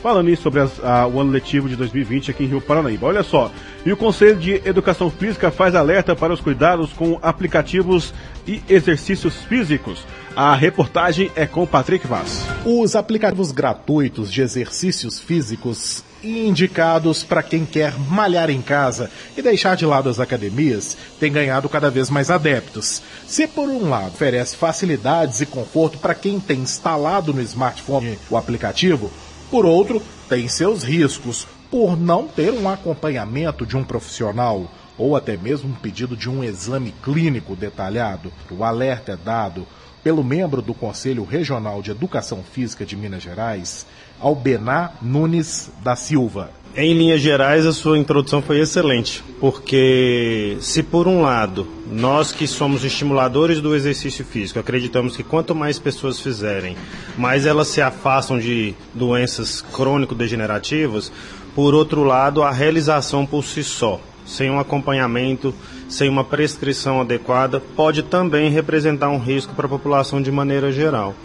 falando 0.01 0.33
sobre 0.37 0.61
as, 0.61 0.81
a, 0.81 1.05
o 1.05 1.19
ano 1.19 1.31
letivo 1.31 1.67
de 1.67 1.75
2020 1.75 2.31
aqui 2.31 2.45
em 2.45 2.47
Rio 2.47 2.61
Paranaíba. 2.61 3.07
Olha 3.07 3.23
só, 3.23 3.51
e 3.85 3.91
o 3.91 3.97
Conselho 3.97 4.37
de 4.37 4.55
Educação 4.65 5.11
Física 5.11 5.51
faz 5.51 5.75
alerta 5.75 6.15
para 6.15 6.31
os 6.31 6.39
cuidados 6.39 6.93
com 6.93 7.19
aplicativos 7.21 8.13
e 8.47 8.61
exercícios 8.69 9.43
físicos. 9.43 10.05
A 10.33 10.55
reportagem 10.55 11.29
é 11.35 11.45
com 11.45 11.67
Patrick 11.67 12.07
Vaz. 12.07 12.45
Os 12.65 12.95
aplicativos 12.95 13.51
gratuitos 13.51 14.31
de 14.31 14.41
exercícios 14.41 15.19
físicos 15.19 16.05
indicados 16.23 17.23
para 17.23 17.43
quem 17.43 17.65
quer 17.65 17.97
malhar 17.97 18.49
em 18.49 18.61
casa 18.61 19.09
e 19.37 19.41
deixar 19.41 19.75
de 19.75 19.85
lado 19.85 20.09
as 20.09 20.19
academias 20.19 20.97
têm 21.19 21.31
ganhado 21.31 21.69
cada 21.69 21.89
vez 21.89 22.09
mais 22.09 22.29
adeptos. 22.29 23.01
Se 23.27 23.47
por 23.47 23.69
um 23.69 23.89
lado 23.89 24.13
oferece 24.13 24.55
facilidades 24.55 25.41
e 25.41 25.45
conforto 25.45 25.97
para 25.97 26.15
quem 26.15 26.39
tem 26.39 26.59
instalado 26.59 27.33
no 27.33 27.41
smartphone 27.41 28.17
o 28.29 28.37
aplicativo, 28.37 29.11
por 29.49 29.65
outro, 29.65 30.01
tem 30.27 30.47
seus 30.47 30.83
riscos 30.83 31.47
por 31.71 31.99
não 31.99 32.27
ter 32.27 32.51
um 32.51 32.69
acompanhamento 32.69 33.65
de 33.65 33.77
um 33.77 33.83
profissional 33.83 34.69
ou 34.97 35.15
até 35.15 35.37
mesmo 35.37 35.69
um 35.69 35.75
pedido 35.75 36.15
de 36.15 36.29
um 36.29 36.43
exame 36.43 36.93
clínico 37.03 37.55
detalhado. 37.55 38.31
O 38.51 38.63
alerta 38.63 39.13
é 39.13 39.17
dado 39.17 39.65
pelo 40.03 40.23
membro 40.23 40.61
do 40.61 40.73
Conselho 40.73 41.23
Regional 41.23 41.81
de 41.81 41.91
Educação 41.91 42.43
Física 42.43 42.85
de 42.85 42.95
Minas 42.95 43.23
Gerais, 43.23 43.85
Albená 44.19 44.91
Nunes 45.01 45.71
da 45.83 45.95
Silva. 45.95 46.51
Em 46.75 46.93
linhas 46.93 47.19
gerais, 47.19 47.65
a 47.65 47.73
sua 47.73 47.97
introdução 47.97 48.41
foi 48.41 48.59
excelente, 48.59 49.23
porque 49.39 50.55
se 50.61 50.83
por 50.83 51.07
um 51.07 51.21
lado 51.21 51.67
nós 51.91 52.31
que 52.31 52.47
somos 52.47 52.85
estimuladores 52.85 53.59
do 53.59 53.75
exercício 53.75 54.23
físico 54.23 54.59
acreditamos 54.59 55.17
que 55.17 55.23
quanto 55.23 55.55
mais 55.55 55.79
pessoas 55.79 56.19
fizerem, 56.19 56.77
mais 57.17 57.45
elas 57.45 57.67
se 57.67 57.81
afastam 57.81 58.39
de 58.39 58.75
doenças 58.93 59.61
crônico-degenerativas, 59.61 61.11
por 61.55 61.73
outro 61.73 62.03
lado, 62.03 62.43
a 62.43 62.51
realização 62.51 63.25
por 63.25 63.43
si 63.43 63.63
só, 63.63 63.99
sem 64.25 64.49
um 64.49 64.59
acompanhamento, 64.59 65.53
sem 65.89 66.07
uma 66.07 66.23
prescrição 66.23 67.01
adequada, 67.01 67.59
pode 67.59 68.03
também 68.03 68.51
representar 68.51 69.09
um 69.09 69.17
risco 69.17 69.55
para 69.55 69.65
a 69.65 69.69
população 69.69 70.21
de 70.21 70.31
maneira 70.31 70.71
geral. 70.71 71.15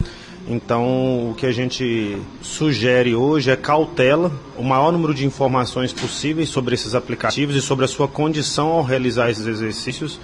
Então, 0.47 1.31
o 1.31 1.35
que 1.35 1.47
a 1.47 1.53
gente 1.53 2.19
sugere 2.43 3.15
hoje 3.15 3.51
é 3.51 3.57
cautela, 3.57 4.31
o 4.59 4.63
maior 4.63 4.93
número 4.93 5.15
de 5.15 5.25
informações 5.25 5.93
possíveis 5.93 6.51
sobre 6.51 6.75
esses 6.75 6.95
aplicativos 6.95 7.57
e 7.57 7.63
sobre 7.63 7.87
a 7.87 7.89
sua 7.89 8.07
condição 8.07 8.69
ao 8.69 8.83
realizar 8.83 9.31
esses 9.31 9.47
exercícios. 9.47 10.21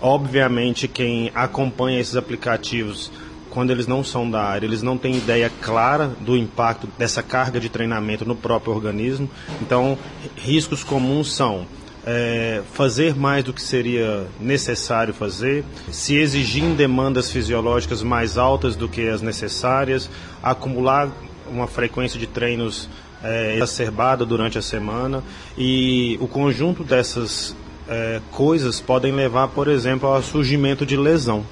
Obviamente, 0.00 0.88
quem 0.88 1.30
acompanha 1.34 2.00
esses 2.00 2.16
aplicativos, 2.16 3.10
quando 3.50 3.70
eles 3.70 3.86
não 3.86 4.02
são 4.02 4.30
da 4.30 4.42
área, 4.42 4.66
eles 4.66 4.82
não 4.82 4.96
têm 4.96 5.16
ideia 5.16 5.52
clara 5.60 6.12
do 6.20 6.34
impacto 6.34 6.88
dessa 6.96 7.22
carga 7.22 7.60
de 7.60 7.68
treinamento 7.68 8.24
no 8.24 8.36
próprio 8.36 8.72
organismo. 8.72 9.28
Então, 9.60 9.98
riscos 10.36 10.82
comuns 10.82 11.30
são 11.30 11.66
é, 12.06 12.62
fazer 12.72 13.14
mais 13.14 13.44
do 13.44 13.52
que 13.52 13.62
seria 13.62 14.26
necessário 14.40 15.12
fazer, 15.12 15.64
se 15.90 16.16
exigir 16.16 16.64
demandas 16.74 17.30
fisiológicas 17.30 18.02
mais 18.02 18.38
altas 18.38 18.76
do 18.76 18.88
que 18.88 19.08
as 19.08 19.22
necessárias, 19.22 20.10
acumular 20.42 21.10
uma 21.50 21.66
frequência 21.66 22.18
de 22.18 22.26
treinos 22.26 22.88
é, 23.22 23.56
exacerbada 23.56 24.24
durante 24.24 24.58
a 24.58 24.62
semana 24.62 25.22
e 25.56 26.16
o 26.20 26.28
conjunto 26.28 26.84
dessas 26.84 27.54
é, 27.88 28.20
coisas 28.30 28.80
podem 28.80 29.12
levar, 29.12 29.48
por 29.48 29.68
exemplo, 29.68 30.08
ao 30.08 30.22
surgimento 30.22 30.86
de 30.86 30.96
lesão. 30.96 31.44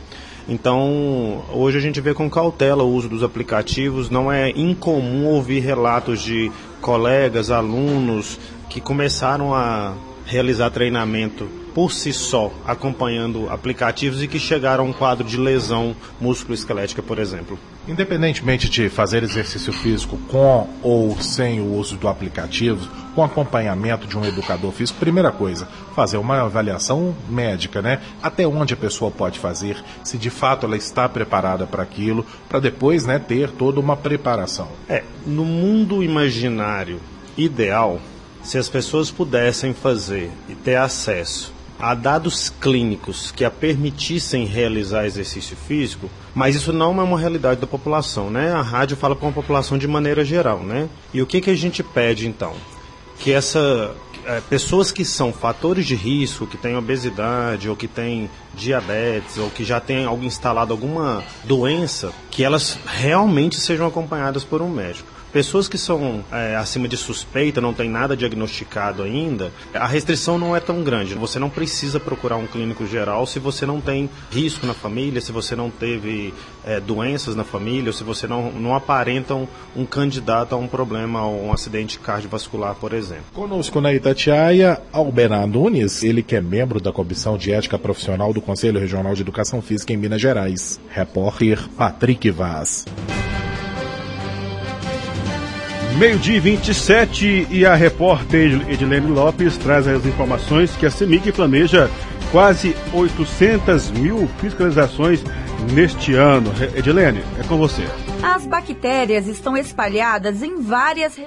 Então, 0.48 1.44
hoje 1.52 1.76
a 1.76 1.80
gente 1.80 2.00
vê 2.00 2.14
com 2.14 2.30
cautela 2.30 2.84
o 2.84 2.92
uso 2.92 3.08
dos 3.08 3.24
aplicativos. 3.24 4.10
Não 4.10 4.30
é 4.30 4.50
incomum 4.50 5.26
ouvir 5.26 5.58
relatos 5.58 6.22
de 6.22 6.52
colegas, 6.80 7.50
alunos 7.50 8.38
que 8.70 8.80
começaram 8.80 9.52
a 9.52 9.94
realizar 10.26 10.70
treinamento 10.70 11.48
por 11.74 11.92
si 11.92 12.12
só, 12.12 12.50
acompanhando 12.66 13.50
aplicativos 13.50 14.22
e 14.22 14.26
que 14.26 14.38
chegaram 14.38 14.84
a 14.84 14.86
um 14.86 14.92
quadro 14.94 15.26
de 15.26 15.36
lesão 15.36 15.94
músculo-esquelética, 16.18 17.02
por 17.02 17.18
exemplo. 17.18 17.58
Independentemente 17.86 18.68
de 18.68 18.88
fazer 18.88 19.22
exercício 19.22 19.72
físico 19.72 20.18
com 20.28 20.68
ou 20.82 21.20
sem 21.20 21.60
o 21.60 21.74
uso 21.74 21.96
do 21.96 22.08
aplicativo, 22.08 22.88
com 23.14 23.22
acompanhamento 23.22 24.06
de 24.06 24.18
um 24.18 24.24
educador 24.24 24.72
físico, 24.72 24.98
primeira 24.98 25.30
coisa, 25.30 25.68
fazer 25.94 26.16
uma 26.16 26.40
avaliação 26.40 27.14
médica, 27.28 27.80
né? 27.82 28.00
Até 28.22 28.46
onde 28.46 28.74
a 28.74 28.76
pessoa 28.76 29.10
pode 29.10 29.38
fazer, 29.38 29.76
se 30.02 30.16
de 30.16 30.30
fato 30.30 30.64
ela 30.64 30.76
está 30.78 31.06
preparada 31.08 31.66
para 31.66 31.82
aquilo, 31.82 32.24
para 32.48 32.58
depois, 32.58 33.04
né, 33.04 33.18
ter 33.18 33.50
toda 33.50 33.78
uma 33.78 33.96
preparação. 33.96 34.68
É, 34.88 35.04
no 35.26 35.44
mundo 35.44 36.02
imaginário 36.02 37.00
ideal, 37.36 38.00
se 38.46 38.56
as 38.56 38.68
pessoas 38.68 39.10
pudessem 39.10 39.74
fazer 39.74 40.30
e 40.48 40.54
ter 40.54 40.76
acesso 40.76 41.52
a 41.80 41.94
dados 41.94 42.48
clínicos 42.48 43.32
que 43.32 43.44
a 43.44 43.50
permitissem 43.50 44.46
realizar 44.46 45.04
exercício 45.04 45.56
físico, 45.56 46.08
mas 46.32 46.54
isso 46.54 46.72
não 46.72 46.98
é 47.00 47.02
uma 47.02 47.18
realidade 47.18 47.60
da 47.60 47.66
população, 47.66 48.30
né? 48.30 48.52
A 48.52 48.62
rádio 48.62 48.96
fala 48.96 49.16
com 49.16 49.28
a 49.28 49.32
população 49.32 49.76
de 49.76 49.88
maneira 49.88 50.24
geral, 50.24 50.60
né? 50.60 50.88
E 51.12 51.20
o 51.20 51.26
que, 51.26 51.40
que 51.40 51.50
a 51.50 51.56
gente 51.56 51.82
pede 51.82 52.28
então? 52.28 52.54
Que 53.18 53.32
essa 53.32 53.94
é, 54.24 54.40
pessoas 54.40 54.92
que 54.92 55.04
são 55.04 55.32
fatores 55.32 55.84
de 55.84 55.96
risco, 55.96 56.46
que 56.46 56.56
têm 56.56 56.76
obesidade 56.76 57.68
ou 57.68 57.74
que 57.74 57.88
têm 57.88 58.30
diabetes 58.54 59.38
ou 59.38 59.50
que 59.50 59.64
já 59.64 59.80
têm 59.80 60.04
algo 60.04 60.24
instalado 60.24 60.72
alguma 60.72 61.24
doença, 61.42 62.12
que 62.30 62.44
elas 62.44 62.78
realmente 62.86 63.58
sejam 63.58 63.88
acompanhadas 63.88 64.44
por 64.44 64.62
um 64.62 64.70
médico. 64.70 65.15
Pessoas 65.32 65.68
que 65.68 65.76
são 65.76 66.24
é, 66.32 66.56
acima 66.56 66.88
de 66.88 66.96
suspeita, 66.96 67.60
não 67.60 67.74
tem 67.74 67.90
nada 67.90 68.16
diagnosticado 68.16 69.02
ainda, 69.02 69.52
a 69.74 69.86
restrição 69.86 70.38
não 70.38 70.56
é 70.56 70.60
tão 70.60 70.82
grande. 70.82 71.14
Você 71.14 71.38
não 71.38 71.50
precisa 71.50 72.00
procurar 72.00 72.36
um 72.36 72.46
clínico 72.46 72.86
geral 72.86 73.26
se 73.26 73.38
você 73.38 73.66
não 73.66 73.80
tem 73.80 74.08
risco 74.30 74.66
na 74.66 74.74
família, 74.74 75.20
se 75.20 75.32
você 75.32 75.54
não 75.54 75.70
teve 75.70 76.32
é, 76.64 76.80
doenças 76.80 77.36
na 77.36 77.44
família, 77.44 77.88
ou 77.88 77.92
se 77.92 78.04
você 78.04 78.26
não, 78.26 78.50
não 78.50 78.74
aparenta 78.74 79.34
um, 79.34 79.84
candidato 79.84 80.54
a 80.54 80.58
um 80.58 80.66
problema, 80.66 81.20
a 81.20 81.28
um 81.28 81.52
acidente 81.52 81.98
cardiovascular, 81.98 82.74
por 82.74 82.92
exemplo. 82.92 83.24
Conosco 83.34 83.80
na 83.80 83.92
Itatiaia, 83.92 84.80
Albenar 84.92 85.46
Nunes, 85.46 86.02
ele 86.02 86.22
que 86.22 86.36
é 86.36 86.40
membro 86.40 86.80
da 86.80 86.92
Comissão 86.92 87.36
de 87.36 87.52
Ética 87.52 87.78
Profissional 87.78 88.32
do 88.32 88.40
Conselho 88.40 88.80
Regional 88.80 89.14
de 89.14 89.22
Educação 89.22 89.60
Física 89.60 89.92
em 89.92 89.96
Minas 89.96 90.20
Gerais. 90.20 90.80
Repórter 90.88 91.68
Patrick 91.76 92.30
Vaz. 92.30 92.84
Meio-dia 95.98 96.38
27 96.38 97.46
e 97.50 97.64
a 97.64 97.74
repórter 97.74 98.70
Edilene 98.70 99.06
Lopes 99.06 99.56
traz 99.56 99.88
as 99.88 100.04
informações 100.04 100.76
que 100.76 100.84
a 100.84 100.90
CEMIG 100.90 101.32
planeja 101.32 101.90
quase 102.30 102.76
800 102.92 103.92
mil 103.92 104.28
fiscalizações 104.38 105.24
neste 105.72 106.12
ano. 106.12 106.52
Edilene, 106.74 107.24
é 107.40 107.42
com 107.48 107.56
você. 107.56 107.82
As 108.22 108.46
bactérias 108.46 109.26
estão 109.26 109.56
espalhadas 109.56 110.42
em 110.42 110.60
várias. 110.60 111.18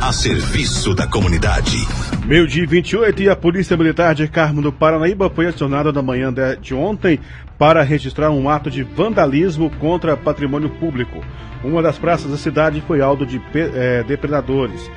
A 0.00 0.12
serviço 0.12 0.94
da 0.94 1.06
comunidade. 1.06 2.19
Meio 2.30 2.46
dia 2.46 2.64
28 2.64 3.22
e 3.24 3.28
a 3.28 3.34
Polícia 3.34 3.76
Militar 3.76 4.14
de 4.14 4.28
Carmo 4.28 4.62
do 4.62 4.72
Paranaíba 4.72 5.28
foi 5.28 5.48
acionada 5.48 5.92
na 5.92 6.00
manhã 6.00 6.32
de 6.60 6.72
ontem 6.72 7.18
para 7.58 7.82
registrar 7.82 8.30
um 8.30 8.48
ato 8.48 8.70
de 8.70 8.84
vandalismo 8.84 9.68
contra 9.80 10.16
patrimônio 10.16 10.70
público. 10.70 11.20
Uma 11.64 11.82
das 11.82 11.98
praças 11.98 12.30
da 12.30 12.36
cidade 12.36 12.80
foi 12.82 13.00
alvo 13.00 13.26
de 13.26 13.42
é, 13.52 14.04
depredadores. 14.04 14.88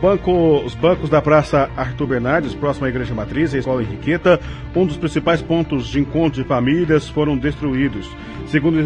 Banco, 0.00 0.62
os 0.64 0.74
bancos 0.74 1.08
da 1.10 1.20
Praça 1.20 1.68
Arthur 1.76 2.06
Bernardes, 2.06 2.54
próximo 2.54 2.86
à 2.86 2.88
Igreja 2.88 3.14
Matriz 3.14 3.52
e 3.52 3.56
à 3.56 3.58
Escola 3.60 3.82
Henriqueta, 3.82 4.40
um 4.74 4.86
dos 4.86 4.96
principais 4.96 5.42
pontos 5.42 5.86
de 5.86 6.00
encontro 6.00 6.42
de 6.42 6.48
famílias, 6.48 7.08
foram 7.08 7.36
destruídos. 7.36 8.08
Segundo 8.46 8.80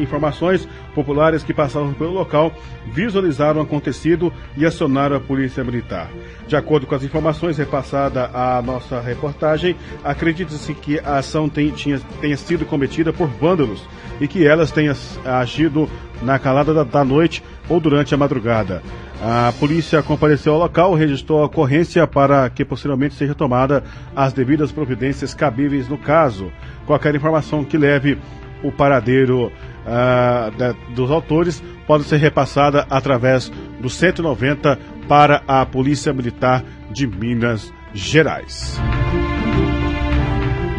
informações 0.00 0.66
populares 0.94 1.44
que 1.44 1.52
passavam 1.52 1.92
pelo 1.92 2.12
local, 2.12 2.52
visualizaram 2.92 3.60
o 3.60 3.62
acontecido 3.62 4.32
e 4.56 4.64
acionaram 4.64 5.16
a 5.16 5.20
Polícia 5.20 5.62
Militar. 5.62 6.10
De 6.46 6.56
acordo 6.56 6.86
com 6.86 6.94
as 6.94 7.02
informações 7.02 7.21
repassadas 7.56 8.28
à 8.34 8.60
nossa 8.62 9.00
reportagem, 9.00 9.76
acredita-se 10.02 10.74
que 10.74 10.98
a 11.00 11.18
ação 11.18 11.48
tem, 11.48 11.70
tinha, 11.70 12.00
tenha 12.20 12.36
sido 12.36 12.64
cometida 12.64 13.12
por 13.12 13.28
vândalos 13.28 13.86
e 14.20 14.28
que 14.28 14.46
elas 14.46 14.70
tenham 14.70 14.94
agido 15.24 15.88
na 16.22 16.38
calada 16.38 16.72
da, 16.72 16.84
da 16.84 17.04
noite 17.04 17.42
ou 17.68 17.80
durante 17.80 18.14
a 18.14 18.18
madrugada. 18.18 18.82
A 19.20 19.52
polícia 19.58 20.02
compareceu 20.02 20.54
ao 20.54 20.58
local, 20.58 20.94
registrou 20.94 21.42
a 21.42 21.46
ocorrência 21.46 22.06
para 22.06 22.50
que 22.50 22.64
posteriormente 22.64 23.14
seja 23.14 23.34
tomada 23.34 23.84
as 24.16 24.32
devidas 24.32 24.72
providências 24.72 25.32
cabíveis 25.32 25.88
no 25.88 25.96
caso. 25.96 26.52
Qualquer 26.86 27.14
informação 27.14 27.62
que 27.62 27.78
leve 27.78 28.18
o 28.64 28.72
paradeiro 28.72 29.46
uh, 29.46 30.56
da, 30.56 30.74
dos 30.94 31.10
autores 31.10 31.62
pode 31.86 32.04
ser 32.04 32.16
repassada 32.16 32.86
através 32.88 33.50
do 33.80 33.90
190 33.90 34.78
para 35.08 35.42
a 35.46 35.64
Polícia 35.66 36.12
Militar 36.12 36.64
de 36.90 37.06
Minas 37.06 37.72
Gerais. 37.94 38.80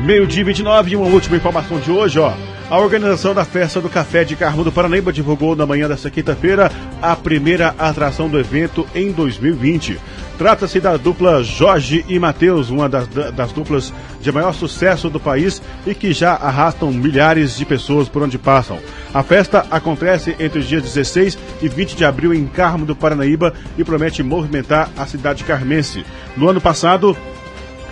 Meio-dia 0.06 0.44
29 0.44 0.92
e 0.92 0.96
uma 0.96 1.08
última 1.08 1.38
informação 1.38 1.80
de 1.80 1.90
hoje, 1.90 2.20
ó. 2.20 2.34
A 2.70 2.80
organização 2.80 3.34
da 3.34 3.46
Festa 3.46 3.80
do 3.80 3.90
Café 3.90 4.24
de 4.24 4.36
Carmo 4.36 4.64
do 4.64 4.72
Paranaíba 4.72 5.14
divulgou 5.14 5.56
na 5.56 5.66
manhã 5.66 5.88
desta 5.88 6.10
quinta-feira 6.10 6.72
a 7.02 7.16
primeira 7.16 7.76
atração 7.78 8.28
do 8.28 8.40
evento 8.40 8.88
em 8.96 9.12
2020. 9.12 10.00
Trata-se 10.38 10.80
da 10.80 10.98
dupla 10.98 11.44
Jorge 11.44 12.04
e 12.08 12.18
Matheus, 12.18 12.70
uma 12.70 12.90
das, 12.90 13.08
das, 13.08 13.52
duplas 13.52 13.94
de 14.20 14.32
maior 14.32 14.54
sucesso 14.54 15.10
do 15.10 15.20
país 15.20 15.62
e 15.86 15.94
que 15.94 16.12
já 16.12 16.34
arrastam 16.34 16.92
milhares 16.92 17.56
de 17.56 17.66
pessoas 17.66 18.10
por 18.10 18.24
onde 18.24 18.38
passam. 18.38 18.80
A 19.14 19.22
festa 19.22 19.66
acontece 19.70 20.36
entre 20.40 20.60
os 20.60 20.68
dias 20.68 20.82
16 20.82 21.38
e 21.62 21.70
20 21.70 21.96
de 21.96 22.04
abril 22.04 22.34
em 22.34 22.48
Carmo 22.48 22.86
do 22.86 22.96
Paranaíba 22.96 23.54
e 23.78 23.84
promete 23.84 24.24
movimentar 24.24 24.90
a 24.98 25.06
cidade 25.06 25.44
carmense. 25.44 26.04
No 26.36 26.50
ano 26.50 26.60
passado, 26.60 27.16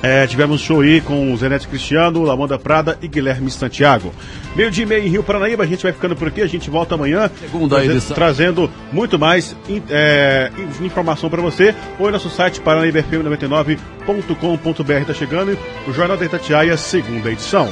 é, 0.01 0.25
tivemos 0.25 0.61
show 0.61 0.81
aí 0.81 1.01
com 1.01 1.31
o 1.31 1.37
Zenete 1.37 1.67
Cristiano, 1.67 2.23
Lamanda 2.23 2.57
Prada 2.57 2.97
e 3.01 3.07
Guilherme 3.07 3.51
Santiago. 3.51 4.11
Meio 4.55 4.71
dia 4.71 4.83
e 4.83 4.87
meio 4.87 5.05
em 5.05 5.09
Rio 5.09 5.23
Paranaíba, 5.23 5.63
a 5.63 5.67
gente 5.67 5.83
vai 5.83 5.93
ficando 5.93 6.15
por 6.15 6.27
aqui, 6.27 6.41
a 6.41 6.47
gente 6.47 6.69
volta 6.69 6.95
amanhã. 6.95 7.29
Segunda 7.39 7.75
trazendo, 7.75 7.93
edição. 7.93 8.15
Trazendo 8.15 8.69
muito 8.91 9.19
mais 9.19 9.55
é, 9.89 10.51
informação 10.81 11.29
para 11.29 11.41
você. 11.41 11.75
Ou 11.99 12.11
nosso 12.11 12.29
site 12.29 12.59
paranaíbafm99.com.br 12.61 14.93
está 14.93 15.13
chegando 15.13 15.57
o 15.87 15.93
Jornal 15.93 16.17
da 16.17 16.25
Itatiaia, 16.25 16.75
segunda 16.77 17.31
edição. 17.31 17.69